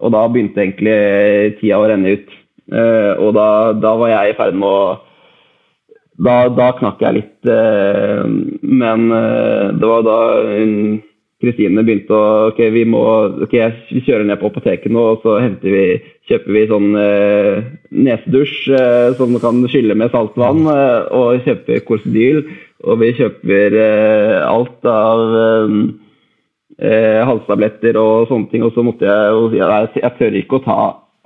[0.03, 2.33] Og da begynte egentlig tida å renne ut.
[2.73, 3.47] Eh, og da,
[3.77, 4.99] da var jeg i ferd med å
[6.23, 7.49] da, da knakk jeg litt.
[7.49, 8.25] Eh,
[8.61, 11.01] men eh, det var da hun-
[11.43, 13.01] Kristine begynte å Ok, vi må
[13.43, 13.55] ok,
[13.91, 15.83] vi kjører ned på apoteket nå, og så henter vi,
[16.29, 22.43] kjøper vi sånn eh, nesedusj eh, som kan skylle med saltvann, eh, og kjøper Corsedyl.
[22.83, 25.77] Og vi kjøper eh, alt av eh,
[26.79, 28.63] eh, halstabletter og sånne ting.
[28.63, 30.81] Og så måtte jeg jo si at jeg, tør ikke å ta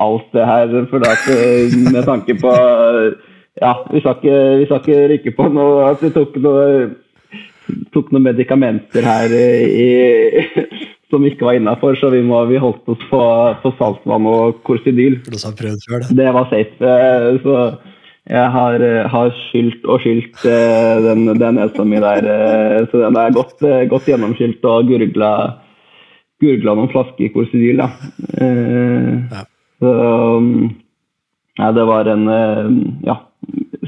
[0.07, 2.53] alt det her, for at, eh, med tanke på
[3.57, 6.65] Ja, vi skal ikke, vi skal ikke rykke på noe at vi tok noe
[7.93, 9.87] tok noen medikamenter her i,
[11.11, 13.19] som ikke var innafor, så vi, må, vi holdt oss på,
[13.63, 14.57] på saltvann og
[15.87, 16.17] før det.
[16.19, 16.81] Det var safe.
[16.81, 17.57] eh, Så
[18.27, 22.27] jeg har, eh, har skylt og skylt eh, den, den nesa mi der.
[22.91, 25.31] Så den er godt, godt gjennomskylt og gurgla,
[26.43, 27.85] gurgla noen flasker korsidyl.
[28.41, 29.45] Eh, Ja.
[29.77, 30.71] Så um,
[31.59, 32.23] ja, det var en
[33.05, 33.13] ja,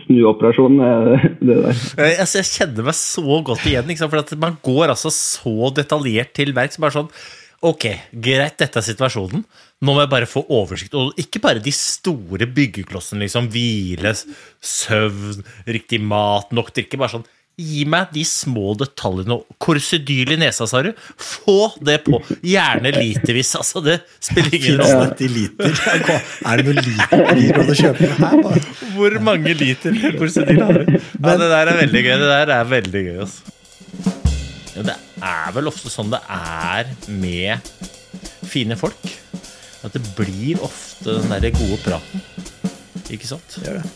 [0.09, 1.83] snuoperasjon, eh, det der.
[2.19, 6.81] Altså, jeg kjenner meg så godt igjen, for man går altså så detaljert til verks.
[6.81, 7.13] Bare sånn
[7.59, 9.41] Ok, greit, dette er situasjonen.
[9.83, 10.93] Nå må jeg bare få oversikt.
[10.95, 13.49] Og ikke bare de store byggeklossene, liksom.
[13.51, 14.13] Hvile,
[14.63, 16.99] søvn, riktig mat, nok drikke.
[17.01, 17.27] Bare sånn
[17.59, 19.35] Gi meg de små detaljene.
[19.59, 20.93] Korsedyl i nesa, sa du.
[21.19, 22.21] Få det på.
[22.45, 23.51] Gjerne litervis.
[23.59, 25.09] Altså, det spiller ingen rolle.
[25.19, 25.75] det liter?
[26.47, 28.41] Er det noen liter du kjøper her?
[28.45, 28.63] Bare?
[28.95, 30.93] Hvor mange liter korsedyl har du?
[30.95, 32.13] Ja, det der er veldig gøy.
[32.23, 33.55] Det der er veldig gøy, altså.
[34.79, 37.59] Det er vel ofte sånn det er med
[38.47, 39.09] fine folk.
[39.83, 42.23] At det blir ofte den derre gode praten.
[43.09, 43.59] Ikke sant?
[43.63, 43.91] Gjør det.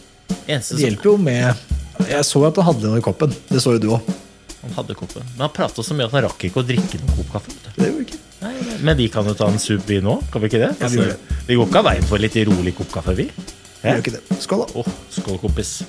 [0.47, 1.72] Det hjelper jo med
[2.09, 3.33] Jeg så at han hadde noe i koppen.
[3.49, 4.11] Det så jo du òg.
[4.63, 5.25] Han hadde koppen.
[5.35, 7.55] Men han prata så mye at han rakk ikke å drikke noen kopp kaffe.
[7.77, 8.19] Det gjorde ikke.
[8.43, 8.53] Nei,
[8.83, 10.17] men vi kan jo ta en sup, vi nå.
[10.31, 10.71] Kan vi ikke det?
[10.79, 13.29] Ja, vi Altså, vi går ikke av veien for litt rolig kopp kaffe, vi.
[13.83, 14.23] Vi gjør ikke det.
[14.43, 14.83] Skål, da.
[14.83, 15.83] Oh, skål, kompis.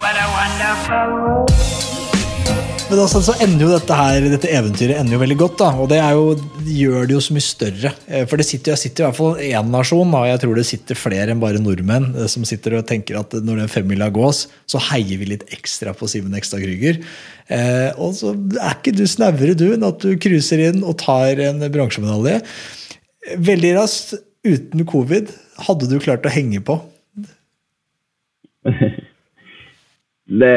[0.00, 1.77] What a wonderful.
[2.88, 5.66] Men altså, så ender jo dette her, dette eventyret ender jo veldig godt, da.
[5.76, 6.22] Og det jo,
[6.72, 7.90] gjør det jo så mye større.
[8.08, 10.64] Eh, For det sitter, jeg sitter i hvert fall én nasjon, og jeg tror det
[10.64, 14.46] sitter flere enn bare nordmenn, eh, som sitter og tenker at når den femmila gås,
[14.64, 17.02] så heier vi litt ekstra på Simen Ekstad Krüger.
[17.52, 21.44] Eh, og så er ikke du snauere, du, enn at du cruiser inn og tar
[21.44, 22.40] en bronsemedalje.
[23.52, 24.16] Veldig raskt,
[24.48, 25.34] uten covid,
[25.68, 26.80] hadde du klart å henge på?
[30.28, 30.48] Det,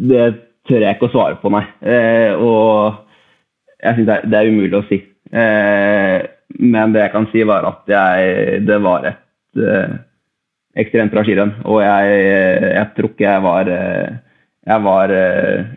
[0.00, 0.20] det
[0.68, 1.64] tør jeg ikke å svare på, nei.
[1.82, 3.02] Eh, og
[3.82, 5.00] jeg syns det, det er umulig å si.
[5.30, 6.18] Eh,
[6.62, 9.96] men det jeg kan si, var at jeg, det var et eh,
[10.82, 11.56] ekstremt bra skirenn.
[11.64, 12.20] Og jeg,
[12.76, 13.72] jeg tror ikke jeg var
[14.66, 15.12] jeg var,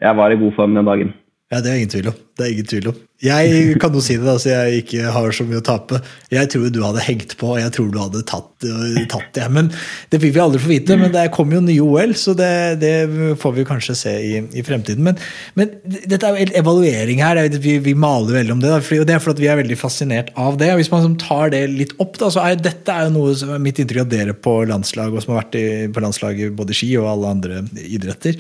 [0.02, 1.12] jeg var i god form den dagen.
[1.50, 2.18] Ja, Det er ingen tvil om.
[2.38, 2.98] Det er ingen tvil om.
[3.26, 5.98] Jeg kan jo si det, da, så jeg ikke har så mye å tape.
[6.32, 9.48] Jeg tror du hadde hengt på, og jeg tror du hadde tatt, øh, tatt det.
[9.52, 9.72] Men
[10.14, 10.96] det fikk vi aldri få vite.
[11.02, 12.52] Men det kommer jo nye OL, så det,
[12.86, 12.94] det
[13.42, 15.04] får vi kanskje se i, i fremtiden.
[15.10, 15.18] Men,
[15.58, 15.74] men
[16.06, 17.42] dette er jo evaluering her.
[17.42, 18.72] er- Vi, vi maler veldig om det.
[19.02, 20.70] Og det er fordi vi er veldig fascinert av det.
[20.76, 23.52] og Hvis man tar det litt opp, da, så er dette er jo noe som
[23.58, 26.78] er mitt inntrykk av dere på landslag, og som har vært i, på landslaget både
[26.78, 28.38] ski og alle andre idretter,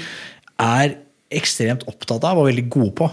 [0.62, 0.96] er
[1.30, 3.12] ekstremt opptatt av og veldig gode på.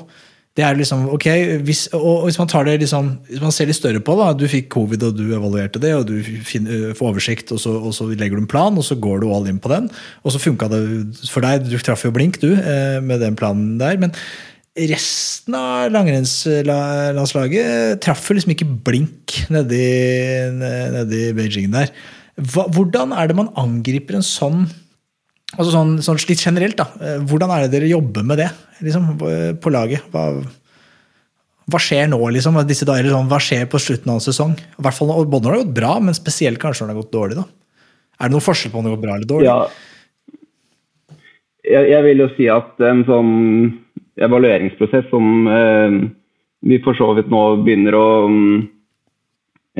[0.56, 1.26] Det er liksom, ok,
[1.68, 4.46] hvis, og hvis man tar det liksom, hvis man ser litt større på da, du
[4.48, 6.14] fikk covid og du evaluerte det, og du
[6.48, 9.28] finner, får oversikt, og så, og så legger du en plan, og så går du
[9.28, 9.90] all in på den,
[10.24, 10.80] og så funka det
[11.28, 14.16] for deg, du traff jo blink du, eh, med den planen der, men
[14.76, 19.84] resten av langrennslandslaget traff liksom ikke blink nedi,
[20.56, 21.92] nedi Beijing der.
[22.36, 24.66] Hva, hvordan er det man angriper en sånn
[25.54, 26.88] Altså sånn, sånn litt generelt, da.
[26.98, 28.48] Eh, Hvordan er det dere jobber med det
[28.82, 29.12] liksom,
[29.62, 30.08] på laget?
[30.10, 30.32] Hva,
[31.70, 32.58] hva skjer nå, liksom?
[32.66, 34.56] Disse dager, liksom, hva skjer på slutten av en sesong?
[34.58, 37.02] I hvert fall, Både når det har gått bra, men spesielt kanskje når det har
[37.04, 37.38] gått dårlig.
[37.38, 37.46] da.
[38.16, 39.48] Er det noen forskjell på om det går bra eller dårlig?
[39.50, 41.16] Ja.
[41.66, 43.32] Jeg, jeg vil jo si at en sånn
[44.22, 45.96] evalueringsprosess som eh,
[46.66, 48.60] vi for så vidt nå begynner å mm,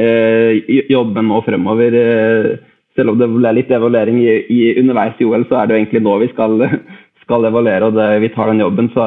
[0.03, 2.51] eh, jobbe med nå fremover eh,
[2.97, 5.81] Selv om det ble litt evaluering i, i underveis i OL, så er det jo
[5.83, 6.53] egentlig nå vi skal,
[7.25, 8.89] skal evaluere og det, vi tar den jobben.
[8.95, 9.03] Så,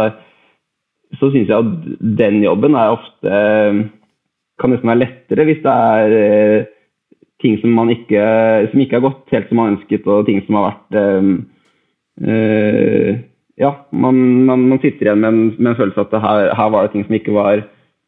[1.20, 1.72] så syns jeg at
[2.22, 3.32] den jobben er ofte
[4.60, 6.68] kan nesten være lettere hvis det er eh,
[7.40, 8.22] ting som, ikke,
[8.72, 11.28] som ikke har gått helt som man ønsket, og ting som har vært øh,
[13.60, 14.16] Ja, man,
[14.48, 17.04] man, man sitter igjen med en, med en følelse at her, her var det ting
[17.04, 17.58] som ikke var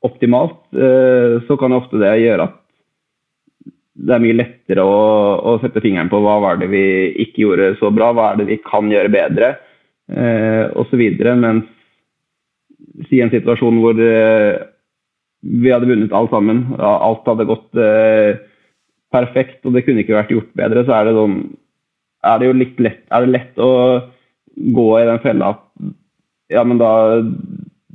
[0.08, 0.62] optimalt.
[0.72, 2.54] Øh, så kan ofte det gjøre at
[3.92, 5.00] det er mye lettere å,
[5.52, 6.84] å sette fingeren på hva var det vi
[7.26, 9.54] ikke gjorde så bra, hva er det vi kan gjøre bedre,
[10.12, 11.02] eh, osv.
[11.42, 11.68] Mens
[13.10, 14.62] si en situasjon hvor eh,
[15.42, 18.40] vi hadde vunnet alt sammen, alt hadde gått eh,
[19.12, 21.38] perfekt og det kunne ikke vært gjort bedre, så er det, sånn,
[22.32, 23.72] er det jo litt lett, er det lett å
[24.52, 25.66] gå i den fella at
[26.52, 26.92] ja, men da,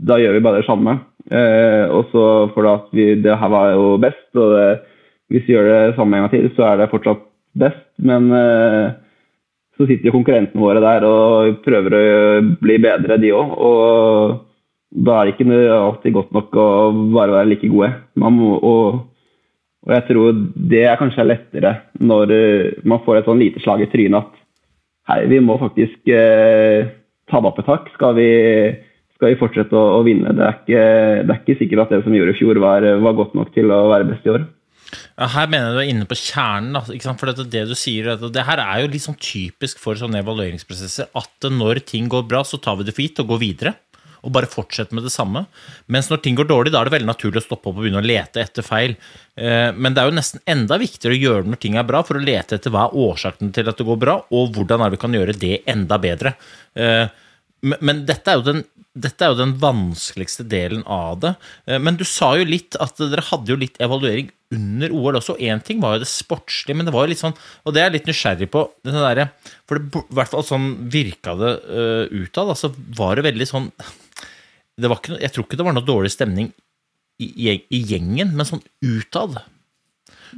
[0.09, 0.95] da gjør vi bare det samme.
[1.27, 2.23] Eh, og så
[2.55, 4.69] for at vi, det her var jo best, og det,
[5.33, 7.25] hvis vi gjør det samme en gang til, så er det fortsatt
[7.59, 7.83] best.
[7.99, 8.95] Men eh,
[9.77, 12.05] så sitter jo konkurrentene våre der og prøver å
[12.63, 13.53] bli bedre, de òg.
[13.57, 16.69] Og da er det ikke alltid godt nok å
[17.15, 17.93] bare være like gode.
[18.23, 19.03] Må, og,
[19.85, 20.41] og jeg tror
[20.73, 24.43] det er kanskje lettere når eh, man får et sånn lite slag i trynet at
[25.11, 26.89] hei, vi må faktisk eh,
[27.31, 27.91] ta det opp et hakk.
[27.99, 28.31] Skal vi,
[29.19, 30.33] skal vi fortsette å, å vinne?
[30.37, 30.85] Det er, ikke,
[31.21, 33.53] det er ikke sikkert at det som vi gjorde i fjor, var, var godt nok
[33.55, 34.47] til å være best i år.
[35.17, 36.77] Ja, her mener jeg du er inne på kjernen.
[37.19, 41.11] For det, det du sier, det, det her er jo sånn typisk for sånne evalueringsprosesser.
[41.17, 43.75] At når ting går bra, så tar vi det for gitt og går videre.
[44.27, 45.45] Og bare fortsetter med det samme.
[45.93, 48.01] Mens når ting går dårlig, da er det veldig naturlig å stoppe opp og begynne
[48.01, 48.97] å lete etter feil.
[49.39, 52.03] Eh, Men det er jo nesten enda viktigere å gjøre det når ting er bra,
[52.07, 54.91] for å lete etter hva er årsaken til at det går bra, og hvordan er
[54.91, 56.35] det vi kan gjøre det enda bedre.
[56.75, 57.07] Eh,
[57.67, 58.65] men dette er jo den
[58.97, 61.35] dette er jo den vanskeligste delen av det.
[61.69, 65.37] Eh, Men du sa jo litt at dere hadde jo litt evaluering under OL også.
[65.43, 67.35] Én ting var jo det sportslige, men det var jo litt sånn
[67.67, 68.63] Og det er jeg litt nysgjerrig på.
[68.87, 69.33] Sånn
[69.67, 72.53] for det, i hvert fall sånn virka det uh, utad.
[72.55, 73.73] Altså var det veldig sånn
[74.77, 76.53] det ikke, Jeg tror ikke det var noe dårlig stemning
[77.19, 79.41] i, i, i gjengen, men sånn utad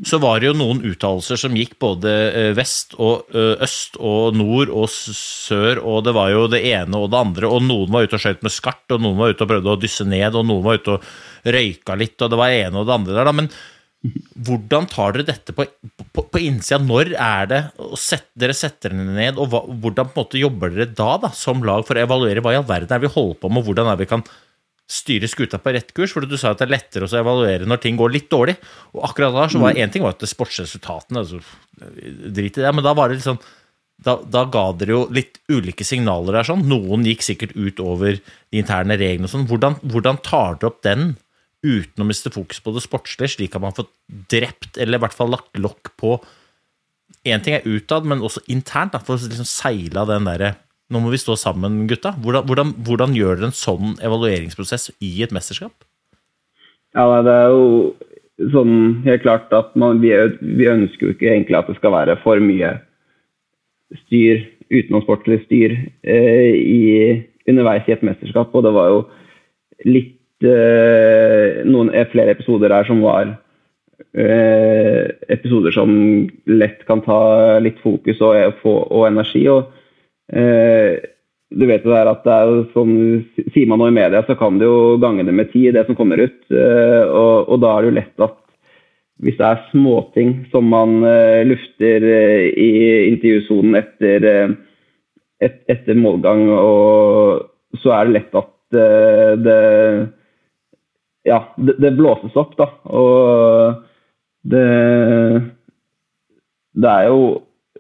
[0.07, 4.37] så var det jo noen uttalelser som gikk både eh, vest og eh, øst og
[4.39, 8.07] nord og sør, og det var jo det ene og det andre, og noen var
[8.07, 10.47] ute og skjøt med skart, og noen var ute og prøvde å dysse ned, og
[10.49, 11.11] noen var ute og
[11.59, 13.37] røyka litt, og det var det ene og det andre der, da.
[13.41, 13.51] Men
[14.47, 15.65] hvordan tar dere dette på,
[16.15, 16.79] på, på innsida?
[16.85, 20.43] Når er det og sett, dere setter dere ned, og hva, hvordan på en måte
[20.43, 23.11] jobber dere da, da, som lag, for å evaluere hva i all verden er vi
[23.11, 24.23] holder på med, og hvordan er vi kan
[24.89, 27.83] styre skuta på rett kurs, for du sa at det er lettere å evaluere når
[27.83, 28.57] ting går litt dårlig.
[28.97, 31.43] Og akkurat da så var én ting var at det sportsresultatene altså,
[31.79, 33.39] Drit i det, men da var det liksom
[34.03, 36.47] da, da ga dere jo litt ulike signaler der.
[36.47, 36.65] sånn.
[36.71, 39.27] Noen gikk sikkert ut over de interne reglene.
[39.27, 39.47] og sånn.
[39.51, 41.17] Hvordan, hvordan tar dere opp den
[41.67, 43.89] uten å miste fokus på det sportslige, slik at man får
[44.31, 46.19] drept, eller i hvert fall lagt lokk på
[47.27, 50.53] Én ting er utad, men også internt, da, for å liksom seile den derre
[50.89, 52.15] Nå må vi stå sammen, gutta.
[52.25, 55.75] Hvordan, hvordan, hvordan gjør dere en sånn evalueringsprosess i et mesterskap?
[56.97, 61.29] Ja, nei, det er jo sånn helt klart at man, vi, vi ønsker jo ikke
[61.35, 62.79] egentlig at det skal være for mye
[64.07, 65.77] styr, utenomsportlig styr,
[66.09, 66.81] eh, i,
[67.49, 68.55] underveis i et mesterskap.
[68.57, 69.03] Og det var jo
[69.89, 73.35] litt eh, noen flere episoder her som var
[74.17, 75.93] eh, episoder som
[76.49, 79.45] lett kan ta litt fokus og, og energi.
[79.53, 79.78] og eh,
[80.29, 82.97] du vet jo der at det er sånn,
[83.55, 85.97] Sier man noe i media, så kan det jo gange det med ti, det som
[85.97, 86.41] kommer ut.
[86.53, 88.37] Eh, og, og, da er det jo lett at
[89.25, 92.05] hvis det er småting som man uh, lufter
[92.55, 92.69] i
[93.09, 94.27] intervjusonen etter,
[95.43, 97.49] et, etter målgang, og,
[97.83, 98.55] så er det lett at
[99.43, 99.59] det
[101.27, 102.69] Ja, det, det, blåses opp, da.
[102.85, 103.83] Og
[104.49, 104.65] det
[106.79, 107.21] Det er jo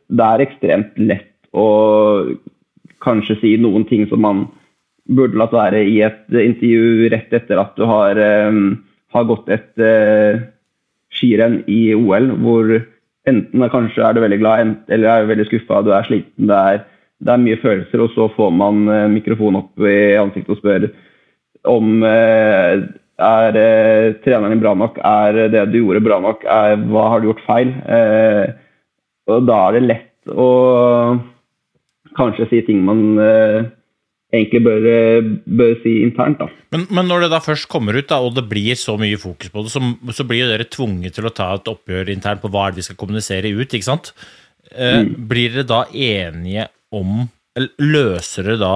[0.08, 1.68] Det er ekstremt lett å
[3.04, 4.46] kanskje si noen ting som man
[5.08, 8.18] burde latt være i et intervju rett etter at du har,
[8.50, 8.76] um,
[9.14, 10.40] har gått et uh,
[11.14, 12.74] skirenn i OL, hvor
[13.28, 16.60] enten kanskje er du veldig glad eller er du veldig skuffa, du er sliten, det
[16.72, 16.84] er,
[17.24, 20.88] det er, mye følelser, og så får man uh, mikrofonen opp i ansiktet og spør
[21.68, 22.84] om uh,
[23.18, 23.56] er
[24.22, 27.42] treneren din bra nok, er det du gjorde bra nok, er, hva har du gjort
[27.48, 27.72] feil?
[29.28, 30.46] og da er det lett å
[32.18, 33.68] kanskje si ting man uh,
[34.34, 36.38] egentlig bør, eh, bør, si internt.
[36.42, 36.48] da.
[36.74, 39.52] Men, men, når det da først kommer ut, da, og det blir så mye fokus
[39.52, 42.66] på det, så, så blir dere tvunget til å ta et oppgjør internt på hva
[42.66, 43.72] er det vi skal kommunisere ut.
[43.72, 44.12] ikke sant?
[44.74, 45.14] Eh, mm.
[45.30, 47.26] Blir dere da enige om
[47.58, 48.74] eller Løser dere da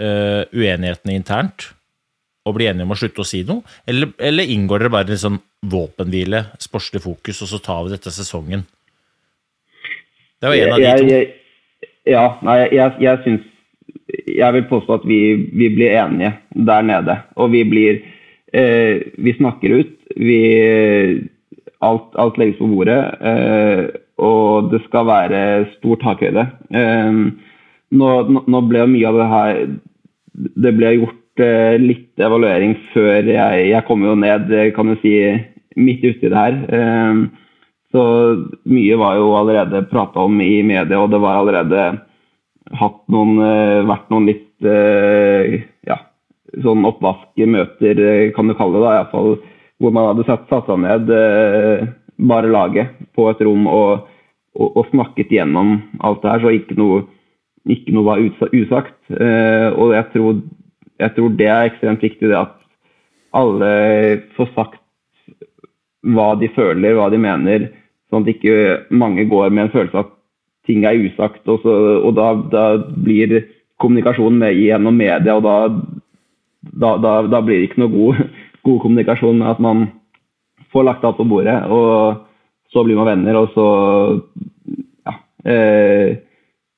[0.00, 1.68] eh, uenighetene internt?
[2.44, 3.62] Og blir enige om å slutte å si noe?
[3.88, 8.12] Eller, eller inngår dere bare en sånn våpenhvile, sportslig fokus, og så tar vi dette
[8.12, 8.66] sesongen?
[10.40, 11.06] Det var en av de to.
[11.06, 11.43] Jeg, jeg,
[12.08, 13.50] ja, nei, jeg, jeg syns
[14.28, 15.20] Jeg vil påstå at vi,
[15.56, 16.34] vi, blir enige
[16.66, 17.16] der nede.
[17.36, 18.00] Og vi blir
[18.52, 19.94] eh, Vi snakker ut.
[20.16, 20.40] Vi
[21.84, 23.00] Alt, alt legges på bordet.
[23.20, 23.82] Eh,
[24.24, 25.40] og det skal være
[25.74, 26.46] stor takhøyde.
[26.72, 27.18] Eh,
[27.92, 28.10] nå,
[28.48, 29.58] nå, ble mye av det her
[30.64, 35.12] Det ble gjort eh, litt evaluering før jeg, jeg kom jo ned, kan du si,
[35.76, 36.56] midt uti det her.
[37.94, 38.02] Så
[38.66, 41.82] mye var jo allerede prata om i media, og det var allerede
[43.12, 45.98] noen, eh, vært noen litt eh, ja,
[46.64, 48.82] sånn oppvaskmøter, eh, kan du kalle det.
[48.82, 49.36] da, iallfall
[49.78, 51.12] Hvor man hadde satt, satt seg ned,
[52.18, 54.08] bare laget, på et rom og,
[54.54, 56.42] og, og, snakket gjennom alt det her.
[56.42, 57.00] Så ikke noe,
[57.66, 58.22] ikke noe var
[58.54, 58.98] usagt.
[59.10, 60.42] Og jeg tror,
[61.02, 62.54] jeg tror det er ekstremt viktig, det at
[63.34, 63.72] alle
[64.36, 64.80] får sagt
[66.06, 67.66] hva de føler, hva de mener
[68.14, 70.12] Sånn at ikke mange går med en følelse av at
[70.68, 71.42] ting er usagt.
[71.50, 71.74] Og, så,
[72.06, 72.64] og da, da,
[73.04, 73.40] blir
[73.82, 78.20] kommunikasjonen med, gjennom media, og da, da, da, blir det ikke noe god,
[78.68, 79.88] god kommunikasjon med at man
[80.72, 81.56] får lagt alt på bordet.
[81.66, 82.22] Og
[82.70, 83.66] så blir man venner, og så
[85.04, 85.18] Ja.
[85.44, 86.20] Eh,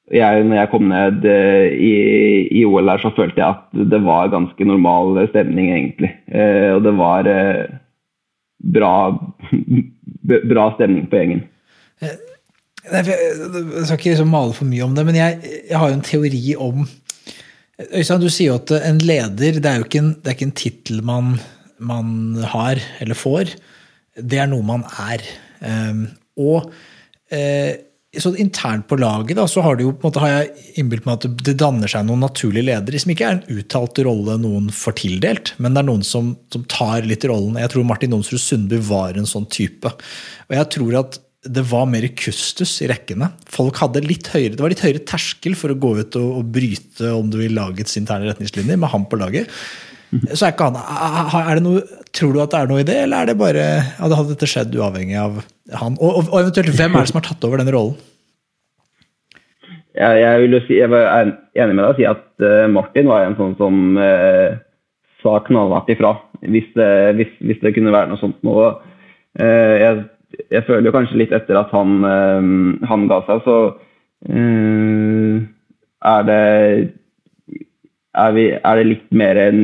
[0.06, 1.94] jeg, når jeg kom ned eh, i,
[2.60, 6.12] i, OL her, så følte jeg at det var ganske normal stemning, egentlig.
[6.30, 7.26] Eh, og det var
[8.76, 8.92] bra
[10.26, 11.44] bra stemning på gjengen.
[12.02, 12.18] Jeg,
[12.86, 16.06] jeg skal ikke liksom male for mye om det, men jeg, jeg har jo en
[16.06, 16.86] teori om
[17.76, 21.02] Øystein, du sier jo at en leder det er jo ikke en, det en tittel
[21.04, 21.34] man,
[21.76, 23.52] man, har eller får.
[24.16, 25.24] Det er noe man er.
[25.60, 26.06] Um,
[26.40, 27.72] og uh,
[28.22, 31.06] så internt på laget da, så har, det jo, på en måte, har jeg innbilt
[31.08, 34.70] meg at det danner seg noen naturlige ledere som ikke er en uttalt rolle noen
[34.74, 37.58] får tildelt, men det er noen som, som tar litt rollen.
[37.60, 39.92] Jeg tror Martin Nomsrud Sundby var en sånn type.
[40.48, 43.28] Og jeg tror at det var mer kustus i rekkene.
[43.52, 46.48] Folk hadde litt høyere, Det var litt høyere terskel for å gå ut og, og
[46.56, 49.52] bryte om du vil lagets interne retningslinjer med han på laget.
[50.32, 51.82] Så er ikke han, noe,
[52.16, 53.64] Tror du at det er noe i det, eller er det bare,
[53.98, 55.40] hadde dette skjedd uavhengig av
[55.74, 55.96] han?
[55.98, 57.96] Og, og, eventuelt, hvem er det som har tatt over den rollen?
[59.96, 63.08] Jeg, jeg, vil jo si, jeg er enig med deg og si at uh, Martin
[63.08, 64.58] var en sånn som uh,
[65.22, 66.12] sa knallhardt ifra
[66.44, 68.74] hvis det, hvis, hvis det, kunne være noe sånt noe.
[69.40, 70.04] Uh, jeg,
[70.52, 72.04] jeg, føler jo kanskje litt etter at han,
[72.84, 73.56] han ga seg, så
[76.06, 76.42] er det
[78.16, 79.60] er, vi, er, det litt mer en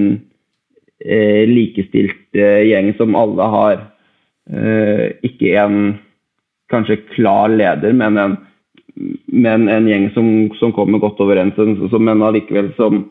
[1.02, 3.80] likestilt gjeng som alle har
[5.26, 5.76] ikke en
[6.70, 8.36] kanskje klar leder, men en
[9.26, 10.26] men en, en gjeng som,
[10.60, 13.06] som kommer godt overens, men allikevel som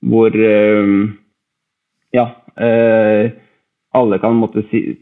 [0.00, 0.94] hvor eh,
[2.10, 2.26] Ja.
[2.56, 3.30] Eh,
[3.94, 4.98] alle kan måtte si,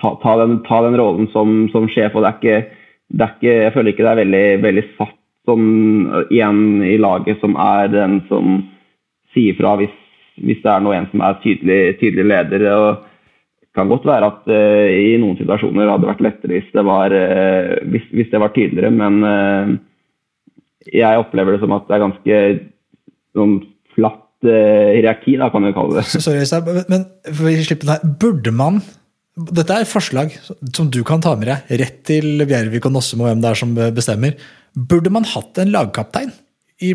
[0.00, 2.14] ta, ta, den, ta, den, rollen som, som, sjef.
[2.14, 5.18] og det er, ikke, det er ikke, Jeg føler ikke det er veldig, veldig satt
[5.44, 5.66] sånn,
[6.32, 8.62] igjen i laget som er den som
[9.34, 9.92] sier fra hvis,
[10.42, 12.64] hvis det er noe en som er tydelig, tydelig leder.
[12.74, 13.04] og
[13.60, 16.84] det kan godt være at uh, i noen situasjoner hadde det vært lettere hvis det
[16.86, 19.72] var, uh, hvis, hvis det var tydeligere, men uh,
[20.92, 22.42] jeg opplever det som at det er ganske
[23.34, 23.56] sånn
[23.94, 26.20] flatt hierarki, da, kan vi kalle det.
[26.20, 26.42] Sorry,
[26.92, 28.82] men for å slippe her, burde man
[29.34, 30.34] dette er et forslag
[30.76, 33.58] som du kan ta med deg rett til Bjervik og Nossum og hvem det er
[33.58, 34.36] som bestemmer.
[34.76, 36.30] Burde man hatt en lagkaptein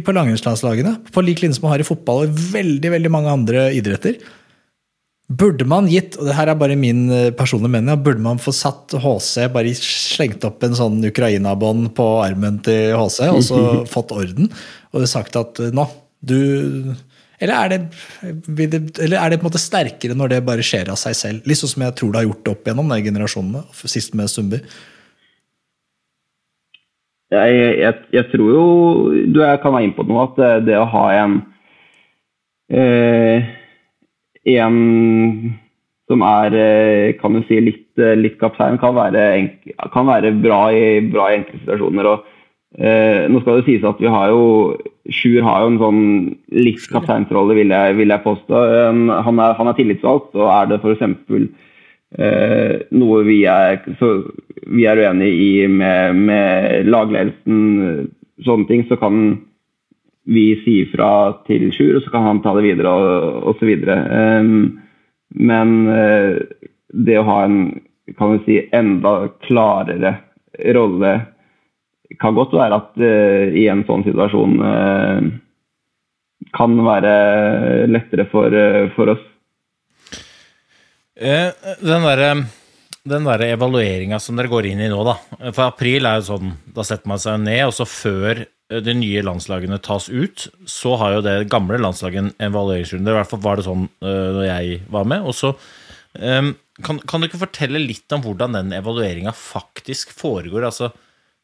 [0.04, 0.98] på langrennslandslagene?
[1.16, 4.20] På lik linje som man har i fotball og veldig, veldig mange andre idretter.
[5.30, 8.54] Burde man gitt, og det her er bare min eh, personlige mening, burde man få
[8.56, 13.60] satt HC, bare slengt opp en sånn Ukraina-bånd på armen til HC, og så
[13.96, 14.50] fått orden,
[14.90, 15.86] og sagt at nå,
[16.26, 16.40] du
[17.40, 20.98] eller er, det, eller er det på en måte sterkere når det bare skjer av
[21.00, 21.46] seg selv?
[21.48, 24.60] Litt sånn som jeg tror det har gjort opp gjennom de generasjonene, sist med Sundby.
[27.30, 28.66] Jeg, jeg, jeg, tror jo
[29.30, 31.36] du kan være inne på noe, at det, det å ha en
[32.74, 33.50] eh,
[34.50, 34.80] En
[36.10, 39.28] som er eh, kan du si, litt, eh, litt kaptein, kan være,
[39.94, 42.10] kan være bra, i, i enkle situasjoner.
[42.10, 42.26] og
[42.78, 44.42] Eh, nå skal det sies at vi har jo
[45.10, 46.02] Sjur har jo en sånn
[46.54, 48.60] litt kapteinsrolle, vil, vil, jeg påstå.
[49.26, 51.48] Han, er, han er tillitsvalgt, og er det f.eks.
[52.18, 53.84] Eh, noe vi er,
[54.66, 58.10] vi er uenig i med, med lagledelsen,
[58.46, 59.38] sånne ting, så kan
[60.30, 61.12] vi si ifra
[61.48, 63.72] til Sjur, og så kan han ta det videre og osv.
[63.86, 64.80] Um,
[65.38, 66.40] men eh,
[66.90, 67.60] det å ha en
[68.18, 70.16] kan vi si, enda klarere
[70.74, 71.12] rolle
[72.20, 75.28] kan godt være at uh, i en sånn situasjon uh,
[76.58, 77.14] kan være
[77.92, 78.56] lettere for,
[78.96, 79.29] for oss.
[81.20, 82.32] Den derre
[83.10, 85.16] den der evalueringa som dere går inn i nå, da.
[85.56, 89.24] For april er jo sånn, da setter man seg ned, og så før de nye
[89.26, 93.10] landslagene tas ut, så har jo det gamle landslaget en evalueringsrunde.
[93.10, 95.26] I hvert fall var det sånn når jeg var med.
[95.26, 95.56] Og så
[96.14, 100.68] kan, kan, du ikke fortelle litt om hvordan den evalueringa faktisk foregår?
[100.70, 100.92] Altså,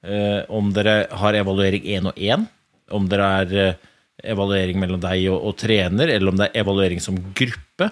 [0.06, 2.44] Eh, om dere har evaluering én og én,
[2.94, 3.78] om dere er eh,
[4.36, 7.90] evaluering mellom deg og, og, trener, eller om det er evaluering som gruppe.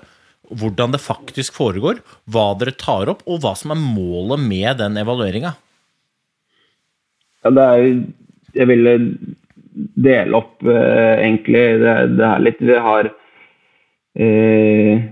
[0.52, 5.00] Hvordan det faktisk foregår, hva dere tar opp, og hva som er målet med den
[5.00, 5.56] evalueringa.
[7.44, 7.88] Ja, det er
[8.54, 8.92] Jeg ville
[9.74, 11.64] dele opp, eh, egentlig.
[11.82, 13.08] Det, det, er litt Vi har
[14.20, 15.08] eh,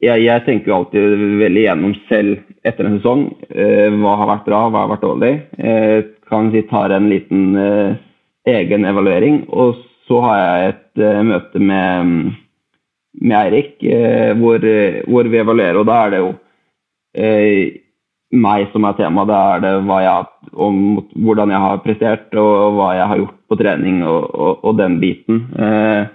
[0.00, 3.26] jeg, jeg, tenker jo alltid veldig gjennom selv etter en sesong.
[3.52, 5.32] Eh, hva har vært bra, hva har vært dårlig.
[5.60, 5.98] Eh,
[6.30, 7.98] kan si tar en liten eh,
[8.50, 9.42] egen evaluering.
[9.50, 9.76] Og
[10.08, 12.32] så har jeg et eh, møte med,
[13.20, 14.64] med Eirik eh, hvor,
[15.06, 15.80] hvor, vi evaluerer.
[15.80, 16.30] Og da er det jo
[17.18, 17.80] eh,
[18.30, 19.26] meg som er tema.
[19.28, 20.78] Da er det jeg, om
[21.14, 25.00] hvordan jeg har prestert og hva jeg har gjort på trening og, og, og den
[25.02, 25.44] biten.
[25.58, 26.08] Eh,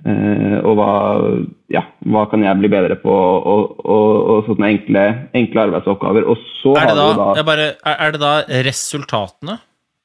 [0.00, 0.92] Eh, og hva,
[1.72, 5.02] ja, hva, kan jeg bli bedre på, og, og, sånne enkle,
[5.36, 6.28] enkle, arbeidsoppgaver.
[6.30, 8.32] Og så er det da, da bare, er det da
[8.64, 9.58] resultatene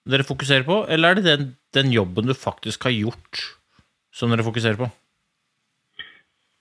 [0.05, 3.45] dere fokuserer på, eller er det den, den, jobben du faktisk har gjort,
[4.13, 4.89] som dere fokuserer på?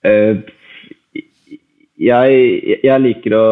[0.04, 0.40] Uh,
[2.04, 3.46] jeg, jeg, liker å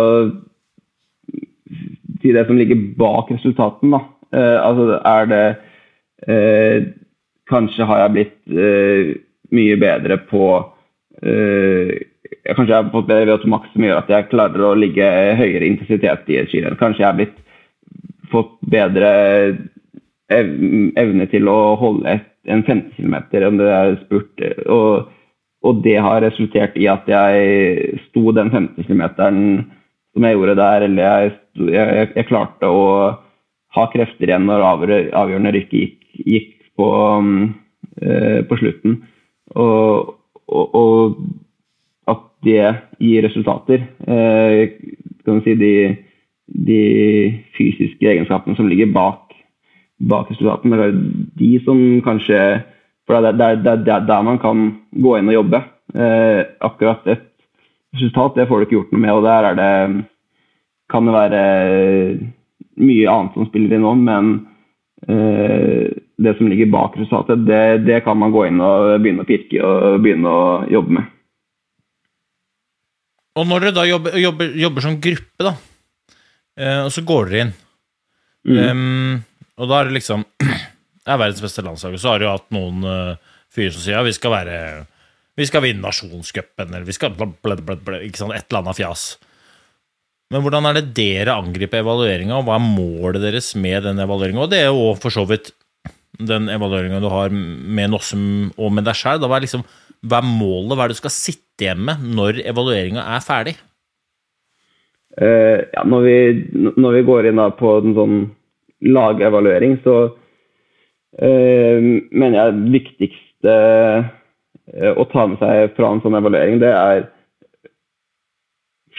[2.23, 4.03] si det som ligger bak resultaten, da.
[4.33, 5.45] Uh, altså, er det
[6.29, 6.91] uh,
[7.53, 8.53] Kanskje har jeg blitt
[9.53, 11.91] mye bedre på uh,
[12.47, 16.31] Kanskje jeg har fått bedre VO2 som gjør at jeg klarer å ligge høyere intensitet
[16.33, 16.79] i et skirenn.
[16.81, 17.37] Kanskje jeg har blitt,
[18.33, 19.11] fått bedre
[20.33, 22.15] evne til å holde
[22.49, 23.17] en 15 km
[23.51, 24.47] om det er spurt.
[24.65, 25.11] Og,
[25.63, 29.05] og, det har resultert i at jeg sto den 15 km
[30.13, 31.31] som jeg gjorde der, eller jeg,
[31.73, 32.83] jeg, jeg, klarte å
[33.73, 36.89] ha krefter igjen når avgjørende rykket gikk, gikk på,
[37.23, 38.99] uh, på slutten.
[39.57, 40.13] Og,
[40.49, 41.17] og, og,
[42.11, 42.65] at det
[43.01, 43.85] gir resultater.
[44.11, 44.73] Eh,
[45.23, 45.75] kan du si de,
[46.67, 46.81] de,
[47.57, 49.31] fysiske egenskapene som ligger bak,
[50.03, 50.91] bak resultatene,
[51.39, 52.41] de som kanskje
[53.13, 54.65] For det er der, er der, man kan
[55.05, 55.59] gå inn og jobbe.
[55.93, 57.27] Eh, akkurat et
[57.93, 59.73] resultat det får du ikke gjort noe med, og der er det
[60.93, 61.43] kan det være
[62.81, 64.31] mye annet som spiller inn nå, men
[65.09, 65.93] eh,
[66.23, 69.61] det som ligger bak resultatet, det, det, kan man gå inn og begynne å pirke
[69.61, 71.11] og begynne å jobbe med.
[73.37, 75.53] Og når dere da jobber, jobber, jobber som gruppe, da,
[76.61, 77.53] eh, og så går dere inn
[78.49, 78.59] mm.
[78.73, 79.21] um,
[79.61, 80.42] Og da er det liksom Det
[81.07, 81.97] er verdens beste landslag.
[81.97, 84.57] Og så har du hatt noen uh, fyrer som sier ja, vi skal være
[85.39, 88.79] Vi skal vinne nasjonscupen, eller vi skal bla, bla, bla, ikke sant, et eller annet
[88.79, 89.07] fjas.
[90.33, 94.45] Men hvordan er det dere angriper evalueringa, og hva er målet deres med den evalueringa?
[94.45, 95.51] Og det er jo for så vidt
[96.21, 99.21] den evalueringa du har med Nossum og med deg sjøl.
[99.25, 99.65] Hva, er liksom,
[100.05, 103.57] hva er målet, hva er det du skal sitte igjen med når evalueringa er ferdig?
[105.21, 106.17] Uh, ja, når, vi,
[106.81, 108.19] når vi går inn på en sånn
[108.85, 109.97] lagevaluering, så
[111.21, 113.57] mener jeg det viktigste
[114.73, 117.05] eh, å ta med seg fra en sånn evaluering, det er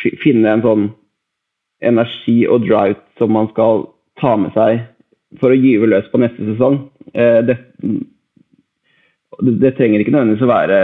[0.01, 0.87] fi- finne en sånn
[1.83, 3.87] energi og drive som man skal
[4.21, 4.83] ta med seg
[5.41, 6.83] for å gyve løs på neste sesong.
[7.13, 7.57] Eh, det,
[9.41, 10.79] det, trenger ikke nødvendigvis å være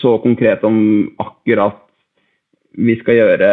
[0.00, 0.78] så konkret om
[1.20, 1.82] akkurat
[2.74, 3.48] vi skal gjøre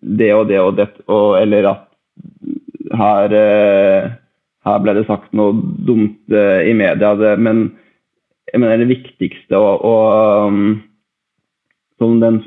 [0.00, 1.84] det og det og det, og, eller at
[2.96, 4.08] her, eh,
[4.66, 5.54] her ble det sagt noe
[5.86, 7.14] dumt eh, i media.
[7.18, 7.68] Det, men
[8.50, 10.66] jeg mener det viktigste og, og um,
[12.00, 12.40] som den,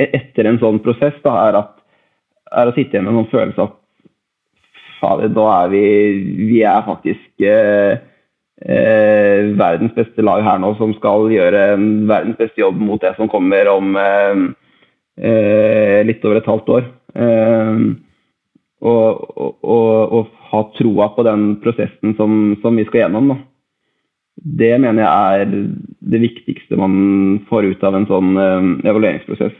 [0.00, 1.74] etter en sånn prosess da, er, at,
[2.52, 3.78] er å sitte igjen med en sånn følelse at
[5.02, 5.84] fader, da er vi
[6.52, 7.98] Vi er faktisk eh,
[8.62, 13.14] eh, verdens beste lag her nå, som skal gjøre en verdens beste jobb mot det
[13.18, 14.46] som kommer om eh,
[15.18, 16.88] eh, litt over et halvt år.
[17.14, 17.86] Eh,
[18.82, 23.30] og, og, og, ha troa på den prosessen som, som vi skal gjennom.
[23.32, 23.36] Da.
[24.62, 25.52] Det mener jeg er
[26.12, 26.96] det viktigste man
[27.48, 29.54] får ut av en sånn eh, evalueringsprosess.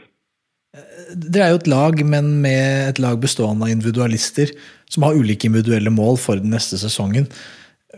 [1.13, 4.53] Dere er jo et lag, men med et lag bestående av individualister
[4.89, 7.27] som har ulike individuelle mål for den neste sesongen.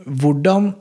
[0.06, 0.74] Hvordan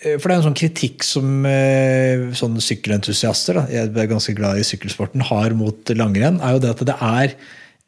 [0.00, 4.36] eh, For det er en sånn kritikk som eh, sånne sykkelentusiaster, da, jeg er ganske
[4.36, 7.40] glad i sykkelsporten, har mot langrenn, er jo det at det er,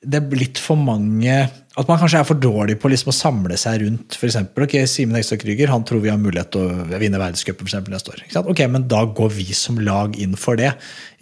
[0.03, 1.35] det er blitt for mange
[1.79, 4.39] At man kanskje er for dårlig på liksom å samle seg rundt f.eks.
[4.51, 8.25] ok, Simen Ekstad Krüger han tror vi har mulighet til å vinne verdenscupen neste år.
[8.43, 10.73] Ok, Men da går vi som lag inn for det.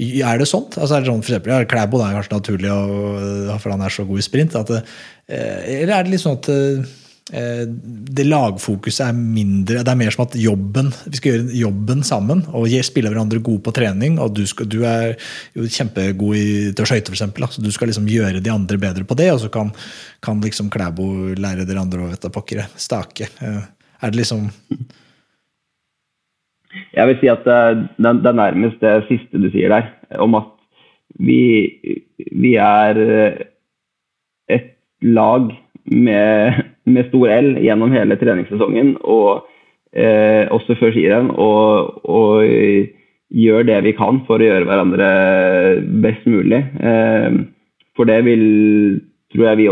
[0.01, 0.79] Er det sånt?
[0.81, 2.73] Altså er det sånn for eksempel, ja, Klæbo er kanskje naturlig,
[3.63, 4.59] for han er så god i sprint.
[4.59, 6.97] At eh, eller er det litt sånn at eh,
[7.31, 12.43] det lagfokuset er mindre Det er mer som at jobben vi skal gjøre jobben sammen
[12.51, 14.19] og spille hverandre gode på trening.
[14.19, 15.15] og Du, skal, du er
[15.55, 17.61] jo kjempegod i, til å skøyte, f.eks.
[17.63, 19.71] Du skal liksom gjøre de andre bedre på det, og så kan,
[20.25, 21.07] kan liksom Klæbo
[21.39, 23.31] lære dere andre å vette pokker stake.
[23.41, 23.63] Eh,
[24.01, 24.49] Er det liksom
[26.95, 29.91] Jeg vil si at det, det det er nærmest det siste du sier der,
[30.23, 30.51] om at
[31.19, 31.43] vi,
[32.33, 33.41] vi er eh,
[34.49, 34.71] et
[35.03, 35.51] lag
[35.91, 36.63] med,
[36.95, 39.47] med stor L gjennom hele treningssesongen, og
[39.93, 42.45] eh, også før skirenn, og, og
[43.31, 45.11] gjør det vi kan for å gjøre hverandre
[46.05, 46.63] best mulig.
[46.83, 47.41] Eh,
[47.99, 48.45] for det vil,
[49.35, 49.69] tror jeg vi,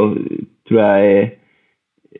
[0.69, 1.31] tror jeg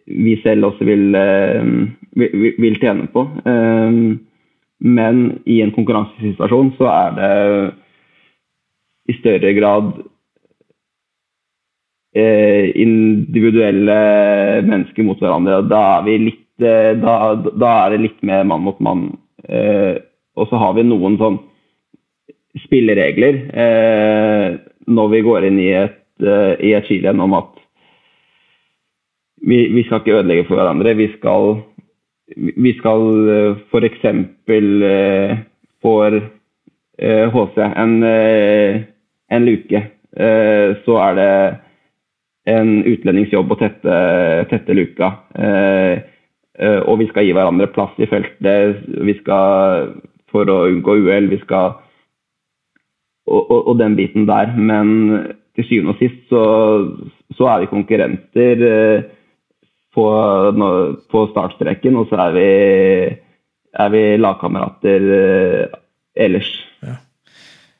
[0.09, 1.75] vi selv også vil, eh,
[2.19, 3.27] vil, vil tjene på.
[3.45, 4.25] Eh,
[4.79, 7.31] Men i en konkurransesituasjon så er det
[9.11, 9.89] i større grad
[12.79, 13.99] individuelle
[14.67, 15.61] mennesker mot hverandre.
[15.71, 19.11] Da er, litt, eh, da, da er det litt mer mann mot mann.
[19.49, 20.01] Eh,
[20.39, 21.39] og så har vi noen sånn
[22.65, 24.59] spilleregler eh,
[24.89, 27.53] når vi går inn i et, eh, i et skirenn om at
[29.47, 30.97] vi, vi skal ikke ødelegge for hverandre.
[30.99, 31.61] Vi skal,
[32.35, 33.05] vi skal
[33.71, 34.09] f.eks.
[35.83, 36.19] for
[36.99, 38.83] eh, HC en, eh,
[39.31, 39.83] en luke,
[40.17, 41.33] eh, så er det
[42.49, 43.99] en utlendingsjobb å tette,
[44.51, 45.13] tette luka.
[45.35, 46.01] Eh,
[46.59, 48.87] eh, og vi skal gi hverandre plass i feltet.
[49.05, 49.93] Vi skal,
[50.33, 51.77] for å unngå uhell, vi skal
[53.29, 54.55] og, og, og den biten der.
[54.57, 54.89] Men
[55.59, 56.43] til syvende og sist så,
[57.37, 59.09] så er vi konkurrenter eh,
[59.95, 60.07] på,
[61.11, 62.49] på startstreken, og så er vi,
[63.85, 65.79] er vi lagkamerater eh,
[66.29, 66.53] ellers.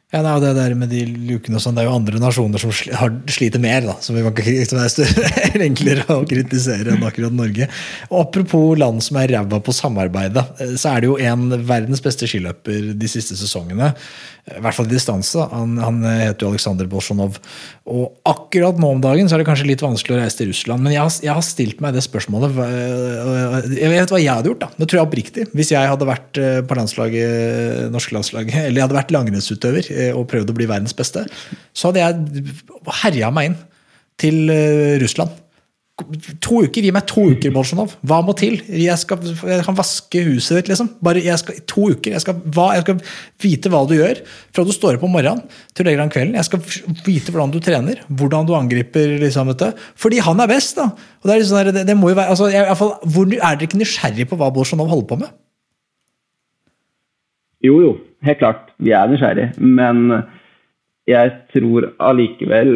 [0.09, 2.71] Ja, nei, det der med de lukene og sånn, det er jo andre nasjoner som
[2.97, 3.99] har, sliter mer, da.
[4.01, 4.39] som vi kan
[5.51, 7.67] er enklere å kritisere enn akkurat Norge.
[8.09, 12.01] Og apropos land som er ræva på samarbeid, eh, så er det jo en verdens
[12.01, 13.91] beste skiløper de siste sesongene.
[14.49, 15.45] eh, I hvert fall i distanse.
[15.53, 17.37] Han, han heter jo Aleksandr Bolsjunov.
[17.85, 20.89] Og akkurat nå om dagen så er det kanskje litt vanskelig å reise til Russland.
[20.89, 22.57] Men jeg har, jeg har stilt meg det spørsmålet.
[22.57, 24.73] og Jeg vet hva jeg hadde gjort, da.
[24.81, 25.47] Det tror jeg oppriktig.
[25.53, 29.98] Hvis jeg hadde vært eh, på landslaget, norske landslaget, eller jeg hadde vært langrennsutøver eh,
[30.15, 31.27] og prøvd å bli verdens beste,
[31.73, 32.47] så hadde jeg
[33.03, 33.61] herja meg inn
[34.19, 35.37] til eh, Russland.
[36.45, 37.97] To uker, Gi meg to uker, Bolsjunov.
[38.07, 38.61] Hva må til?
[38.71, 39.19] Jeg, skal,
[39.51, 40.93] jeg kan vaske huset ditt, liksom.
[41.03, 42.15] Bare jeg skal, To uker.
[42.15, 43.01] Jeg skal, hva, jeg skal
[43.43, 44.21] vite hva du gjør
[44.55, 45.43] fra du står opp om morgenen
[45.73, 46.39] til du legger deg om kvelden.
[46.39, 46.63] Jeg skal
[47.03, 49.17] vite hvordan du trener, hvordan du angriper.
[49.25, 49.51] liksom.
[49.99, 50.87] Fordi han er best, da.
[50.95, 53.67] Og det er liksom, det, det må jo være, altså, i fall, hvor, Er dere
[53.67, 55.35] ikke nysgjerrig på hva Bolsjunov holder på med?
[57.67, 57.95] Jo, jo,
[58.27, 58.71] helt klart.
[58.79, 59.53] Vi er nysgjerrige.
[59.59, 60.25] Men
[61.09, 62.75] jeg tror allikevel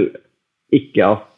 [0.72, 1.28] ikke at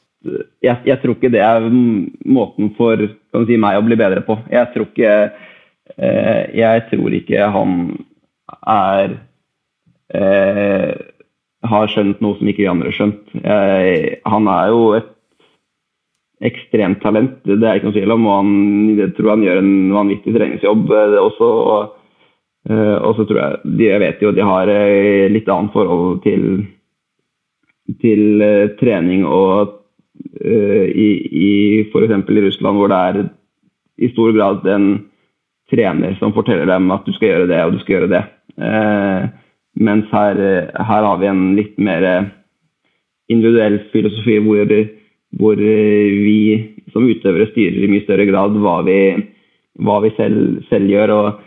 [0.65, 4.39] jeg, jeg tror ikke det er måten for si, meg å bli bedre på.
[4.53, 5.17] Jeg tror ikke,
[5.99, 7.75] eh, jeg tror ikke han
[8.65, 9.19] er
[10.15, 10.95] eh,
[11.65, 13.35] har skjønt noe som ikke vi andre har skjønt.
[13.41, 15.11] Jeg, han er jo et
[16.45, 18.27] ekstremt talent, det er ikke noe tvil om.
[18.29, 18.55] Og han,
[19.01, 21.51] jeg tror han gjør en vanvittig treningsjobb eh, også.
[21.75, 22.01] Og,
[22.71, 26.65] og så tror jeg Jeg vet jo de har eh, litt annet forhold til,
[28.01, 29.75] til eh, trening og
[30.41, 31.51] uh, i, i
[31.91, 32.15] f.eks.
[32.31, 33.23] i Russland, hvor det er
[34.01, 34.89] i stor grad en
[35.71, 38.25] trener som forteller dem at du skal gjøre det og du skal gjøre det.
[38.57, 39.29] Uh,
[39.75, 42.29] mens her, eh, her har vi en litt mer eh,
[43.33, 44.71] individuell filosofi hvor,
[45.39, 46.39] hvor eh, vi
[46.93, 48.99] som utøvere styrer i mye større grad hva vi,
[49.83, 51.15] hva vi selv, selv gjør.
[51.17, 51.43] Og,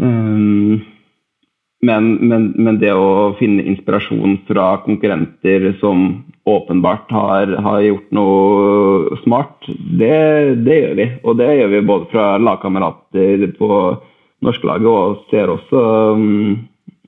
[0.00, 0.84] ehm,
[1.86, 9.18] men, men, men det å finne inspirasjon fra konkurrenter som åpenbart har, har gjort noe
[9.24, 11.08] smart, det, det gjør vi.
[11.26, 13.70] Og det gjør vi både fra lagkamerater på
[14.46, 15.82] norskelaget og ser også
[16.16, 16.54] um,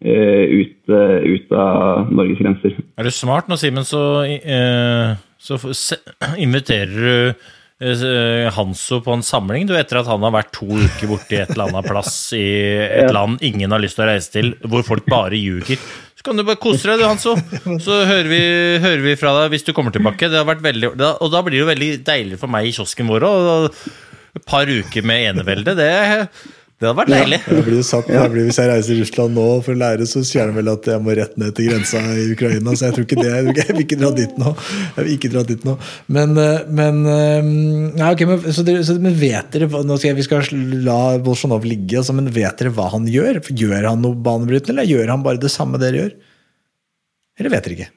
[0.02, 2.76] ut, eh, ut av Norges grenser.
[2.98, 5.58] Er du smart nå, Simen, så, uh, så
[6.46, 7.48] inviterer du
[7.78, 11.52] Hanso på en samling du, etter at han har vært to uker borte i et
[11.54, 12.42] eller annet plass i
[12.82, 15.78] et land ingen har lyst til å reise til, hvor folk bare ljuger.
[16.18, 17.36] Så kan du bare kose deg, du, Hanso.
[17.84, 18.42] Så hører vi,
[18.82, 20.26] hører vi fra deg hvis du kommer tilbake.
[20.26, 23.10] Det har vært veldig, og da blir det jo veldig deilig for meg i kiosken
[23.12, 23.68] vår òg.
[24.38, 25.92] Et par uker med enevelde, det,
[26.78, 27.38] det hadde vært deilig.
[27.42, 30.46] Ja, blir satt, blir, hvis jeg reiser til Russland nå for å lære, så sier
[30.46, 32.74] de vel at jeg må rett ned til grensa i Ukraina.
[32.78, 34.52] Så jeg tror ikke det, jeg vil ikke dra dit nå.
[34.94, 35.74] Jeg vil ikke dra dit nå.
[36.14, 37.50] Men, eh, men, eh,
[37.98, 40.46] ja, ok, men, så dere, så, men vet dere nå skal jeg, Vi skal
[40.86, 43.42] la Bolsjunov ligge, altså, men vet dere hva han gjør?
[43.50, 46.14] Gjør han noe banebrytende, eller gjør han bare det samme dere gjør?
[47.42, 47.90] Eller vet dere ikke?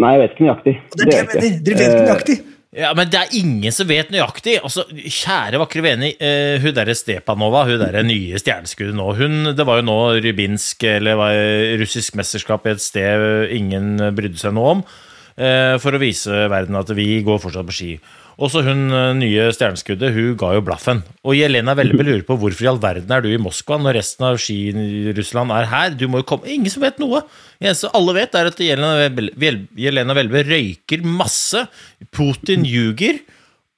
[0.00, 0.74] Nei, jeg vet ikke nøyaktig.
[0.96, 1.60] Det er det jeg mener!
[1.68, 2.38] Dere vet ikke Eh, nøyaktig!
[2.70, 4.60] Ja, men det er ingen som vet nøyaktig.
[4.62, 9.66] Altså, Kjære, vakre vene, uh, hun derre Stepanova, hun derre nye stjerneskuddet nå hun, Det
[9.66, 11.34] var jo nå Rybinsk, eller var
[11.82, 16.78] russisk mesterskap i et sted ingen brydde seg noe om, uh, for å vise verden
[16.78, 17.92] at vi går fortsatt på ski.
[18.40, 21.02] Også hun eh, nye stjerneskuddet, hun ga jo blaffen.
[21.26, 24.28] Og Jelena Velbe lurer på hvorfor i all verden er du i Moskva når resten
[24.28, 25.96] av ski i Russland er her?
[25.98, 27.24] Du må jo komme Ingen som vet noe.
[27.60, 31.66] Eneste alle vet, er at Jelena Welbe, Vel- Jelena Welbe røyker masse.
[32.14, 33.18] Putin ljuger.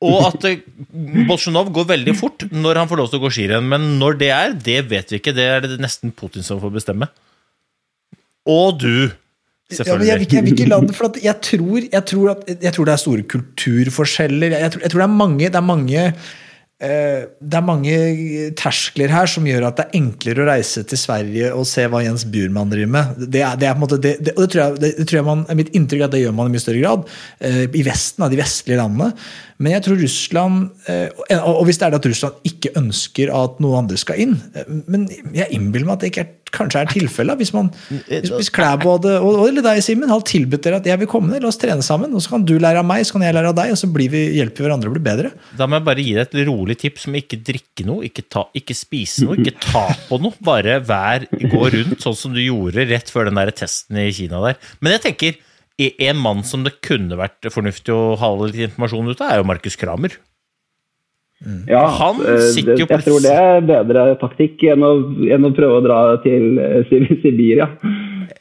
[0.03, 0.63] Og at eh,
[1.29, 3.67] Bolsjunov går veldig fort når han får lov til å gå skirenn.
[3.71, 5.35] Men når det er, det vet vi ikke.
[5.37, 7.07] Det er det nesten Putin som får bestemme.
[8.51, 9.11] Og du,
[9.81, 12.77] Ja, jeg, vil jeg vil ikke la det, for jeg, tror, jeg, tror at, jeg
[12.77, 14.57] tror det er store kulturforskjeller.
[14.59, 17.97] Jeg, tror, jeg tror det er mange, det er mange eh, det er mange
[18.59, 22.03] terskler her som gjør at det er enklere å reise til Sverige og se hva
[22.05, 23.23] Jens Bjurman driver med.
[23.27, 25.29] Det er, det er på en måte, det, det, det tror jeg, det, tror jeg
[25.31, 27.09] man, mitt inntrykk er at det gjør man i mye større grad
[27.41, 29.13] eh, i Vesten, av de vestlige landene.
[29.63, 33.61] Men jeg tror Russland eh, og, hvis det er det at Russland ikke ønsker at
[33.63, 36.91] noen andre skal inn eh, Men jeg innbiller meg at det ikke er, kanskje er
[36.91, 37.39] tilfellet.
[37.41, 41.01] Hvis, man, hvis, hvis Klæbo hadde, og, eller deg, Simen, hadde tilbudt dere at jeg
[41.01, 43.17] vil komme ned, la oss trene sammen, og så kan du lære av meg, så
[43.17, 45.31] kan jeg lære av deg, og så vi, hjelper vi hverandre å bli bedre.
[45.57, 48.45] Da må jeg bare gi deg et rolig tips om ikke drikke noe, ikke, ta,
[48.59, 50.37] ikke spise noe, ikke ta på noe.
[50.45, 54.45] Bare vær, gå rundt sånn som du gjorde rett før den der testen i Kina
[54.45, 54.61] der.
[54.85, 55.41] Men jeg tenker,
[55.81, 59.49] en mann som det kunne vært fornuftig å ha litt informasjon ut av, er jo
[59.49, 60.19] Markus Kramer.
[61.67, 64.93] Ja, Han eh, sitter jo det, jeg tror det er bedre taktikk enn å,
[65.27, 66.93] enn å prøve å dra til eh,
[67.23, 67.69] Sibir, ja.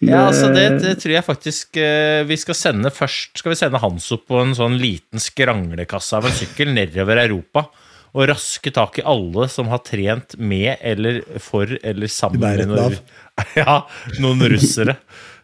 [0.01, 3.35] Ja, altså det, det tror jeg faktisk eh, vi skal sende først.
[3.37, 7.67] Skal vi sende Hans opp på en sånn liten skranglekasse av en sykkel nedover Europa?
[8.11, 12.97] Og raske tak i alle som har trent med eller for eller sammen med noen,
[13.61, 13.77] ja,
[14.19, 14.97] noen russere.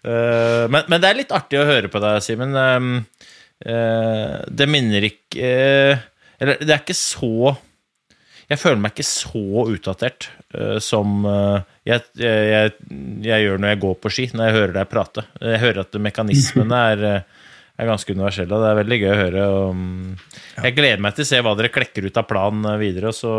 [0.05, 2.55] Eh, men, men det er litt artig å høre på deg, Simen.
[2.55, 2.91] Um,
[3.65, 6.03] eh, det minner ikke eh,
[6.37, 7.55] Eller det er ikke så
[8.47, 10.29] jeg føler meg ikke så utdatert
[10.79, 15.23] som jeg, jeg, jeg, gjør når jeg går på ski, når jeg hører deg prate.
[15.43, 17.03] Jeg hører at mekanismene er,
[17.75, 19.49] er ganske universelle, og det er veldig gøy å høre.
[19.75, 23.11] Mm, jeg gleder meg til å se hva dere klekker ut av planen videre.
[23.11, 23.33] Og så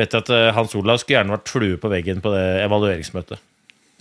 [0.00, 3.44] vet jeg at Hans Olav skulle gjerne vært flue på veggen på det evalueringsmøtet.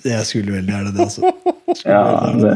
[0.03, 1.29] Jeg skulle veldig gjerne det, altså.
[1.87, 2.01] ja
[2.41, 2.55] det,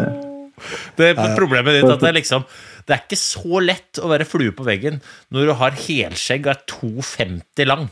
[1.00, 2.44] Det er Problemet ditt at det er liksom
[2.84, 5.00] Det er ikke så lett å være flue på veggen
[5.32, 7.88] når du har helskjegg og er 2,50 lang.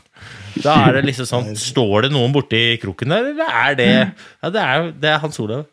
[0.60, 4.52] Da er det liksom sånn Står det noen borti kroken der, eller er det Ja,
[4.52, 5.64] det er, det er Hans Olav.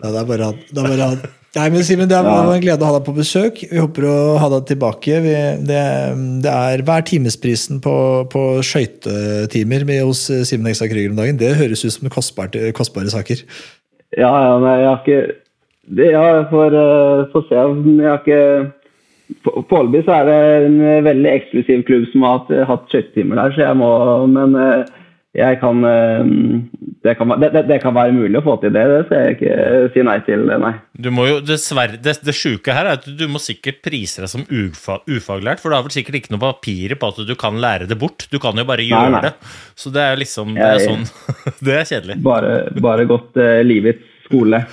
[0.00, 0.58] Ja, det er bare han.
[0.70, 1.20] Det er bare han.
[1.50, 3.56] Nei, men Simen, Det var en glede å ha deg på besøk.
[3.72, 5.16] Vi håper å ha deg tilbake.
[5.24, 5.32] Vi,
[5.66, 5.80] det,
[6.44, 7.94] det er Hva er timesprisen på,
[8.30, 11.40] på skøytetimer med- hos Simen Ekstad Krüger om dagen?
[11.40, 13.42] Det høres ut som kostbare, kostbare saker.
[14.16, 15.20] Ja, ja, men jeg har ikke
[15.90, 17.64] det, Ja, jeg får, eh, får se.
[17.98, 18.44] Jeg har ikke
[19.70, 23.62] Foreløpig så er det en veldig eksklusiv klubb som har hatt, hatt skøytetimer der, så
[23.62, 23.90] jeg må
[24.30, 24.88] Men eh,
[25.60, 26.30] kan eh,
[27.02, 28.82] det kan, det, det, kan være mulig å få til det.
[28.90, 30.72] Det skal jeg ikke eh, si nei til, nei.
[31.00, 34.28] Du må jo, dessverre, Det, det sjuke her er at du må sikkert prise deg
[34.32, 37.56] som ufa, ufaglært, for du har vel sikkert ikke noe papirer på at du kan
[37.62, 38.26] lære det bort.
[38.28, 39.22] Du kan jo bare gjøre nei.
[39.28, 39.32] det.
[39.80, 41.06] Så det er liksom Det er sånn
[41.66, 42.18] Det er kjedelig.
[42.26, 44.64] Bare, bare gått uh, livets skole.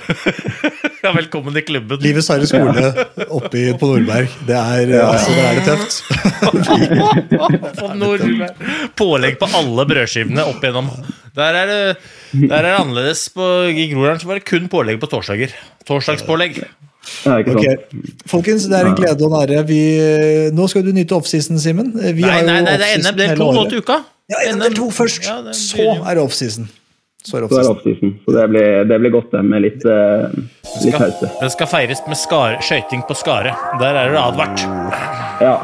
[1.03, 1.99] Ja, velkommen i klubben.
[2.01, 2.89] Livets harde skole
[3.29, 4.31] oppe på Nordberg.
[4.47, 5.93] Det er, altså, det, er det tøft.
[7.79, 8.63] På Nordberg.
[8.97, 10.89] Pålegg på alle brødskivene opp igjennom.
[11.37, 11.77] Der er det,
[12.41, 13.27] der er det annerledes.
[13.31, 15.53] På, I Groruddalen var det kun pålegg på torsdager.
[15.87, 16.59] Torsdagspålegg.
[16.65, 17.61] Ja, ikke sant?
[17.61, 19.61] Ok, Folkens, det er en glede og en ære.
[19.69, 19.79] Vi,
[20.57, 21.93] nå skal du nyte offseason, Simen.
[21.93, 23.77] Nei, nei, nei, det er NM del hele to nå året.
[23.77, 24.01] til uka.
[24.33, 25.29] Ja, NM to først.
[25.29, 26.67] Ja, det Så er det offseason.
[27.25, 27.75] Så er det Så det offseason.
[27.77, 28.19] offseason.
[28.25, 30.29] Så det blir, det blir godt det med litt, eh,
[30.83, 31.29] litt Skal, pause.
[31.41, 32.17] det skal feires med
[32.61, 33.55] skøyting på Skare.
[33.81, 34.59] Der er det advart.
[35.41, 35.57] Ja.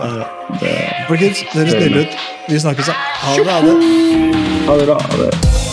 [1.08, 2.18] Folkens, dere stiller ut.
[2.50, 2.94] Vi snakkes, da.
[2.94, 3.46] Ha det.
[3.48, 3.76] Ha det.
[4.68, 5.00] Ha det bra.
[5.00, 5.73] Ha det.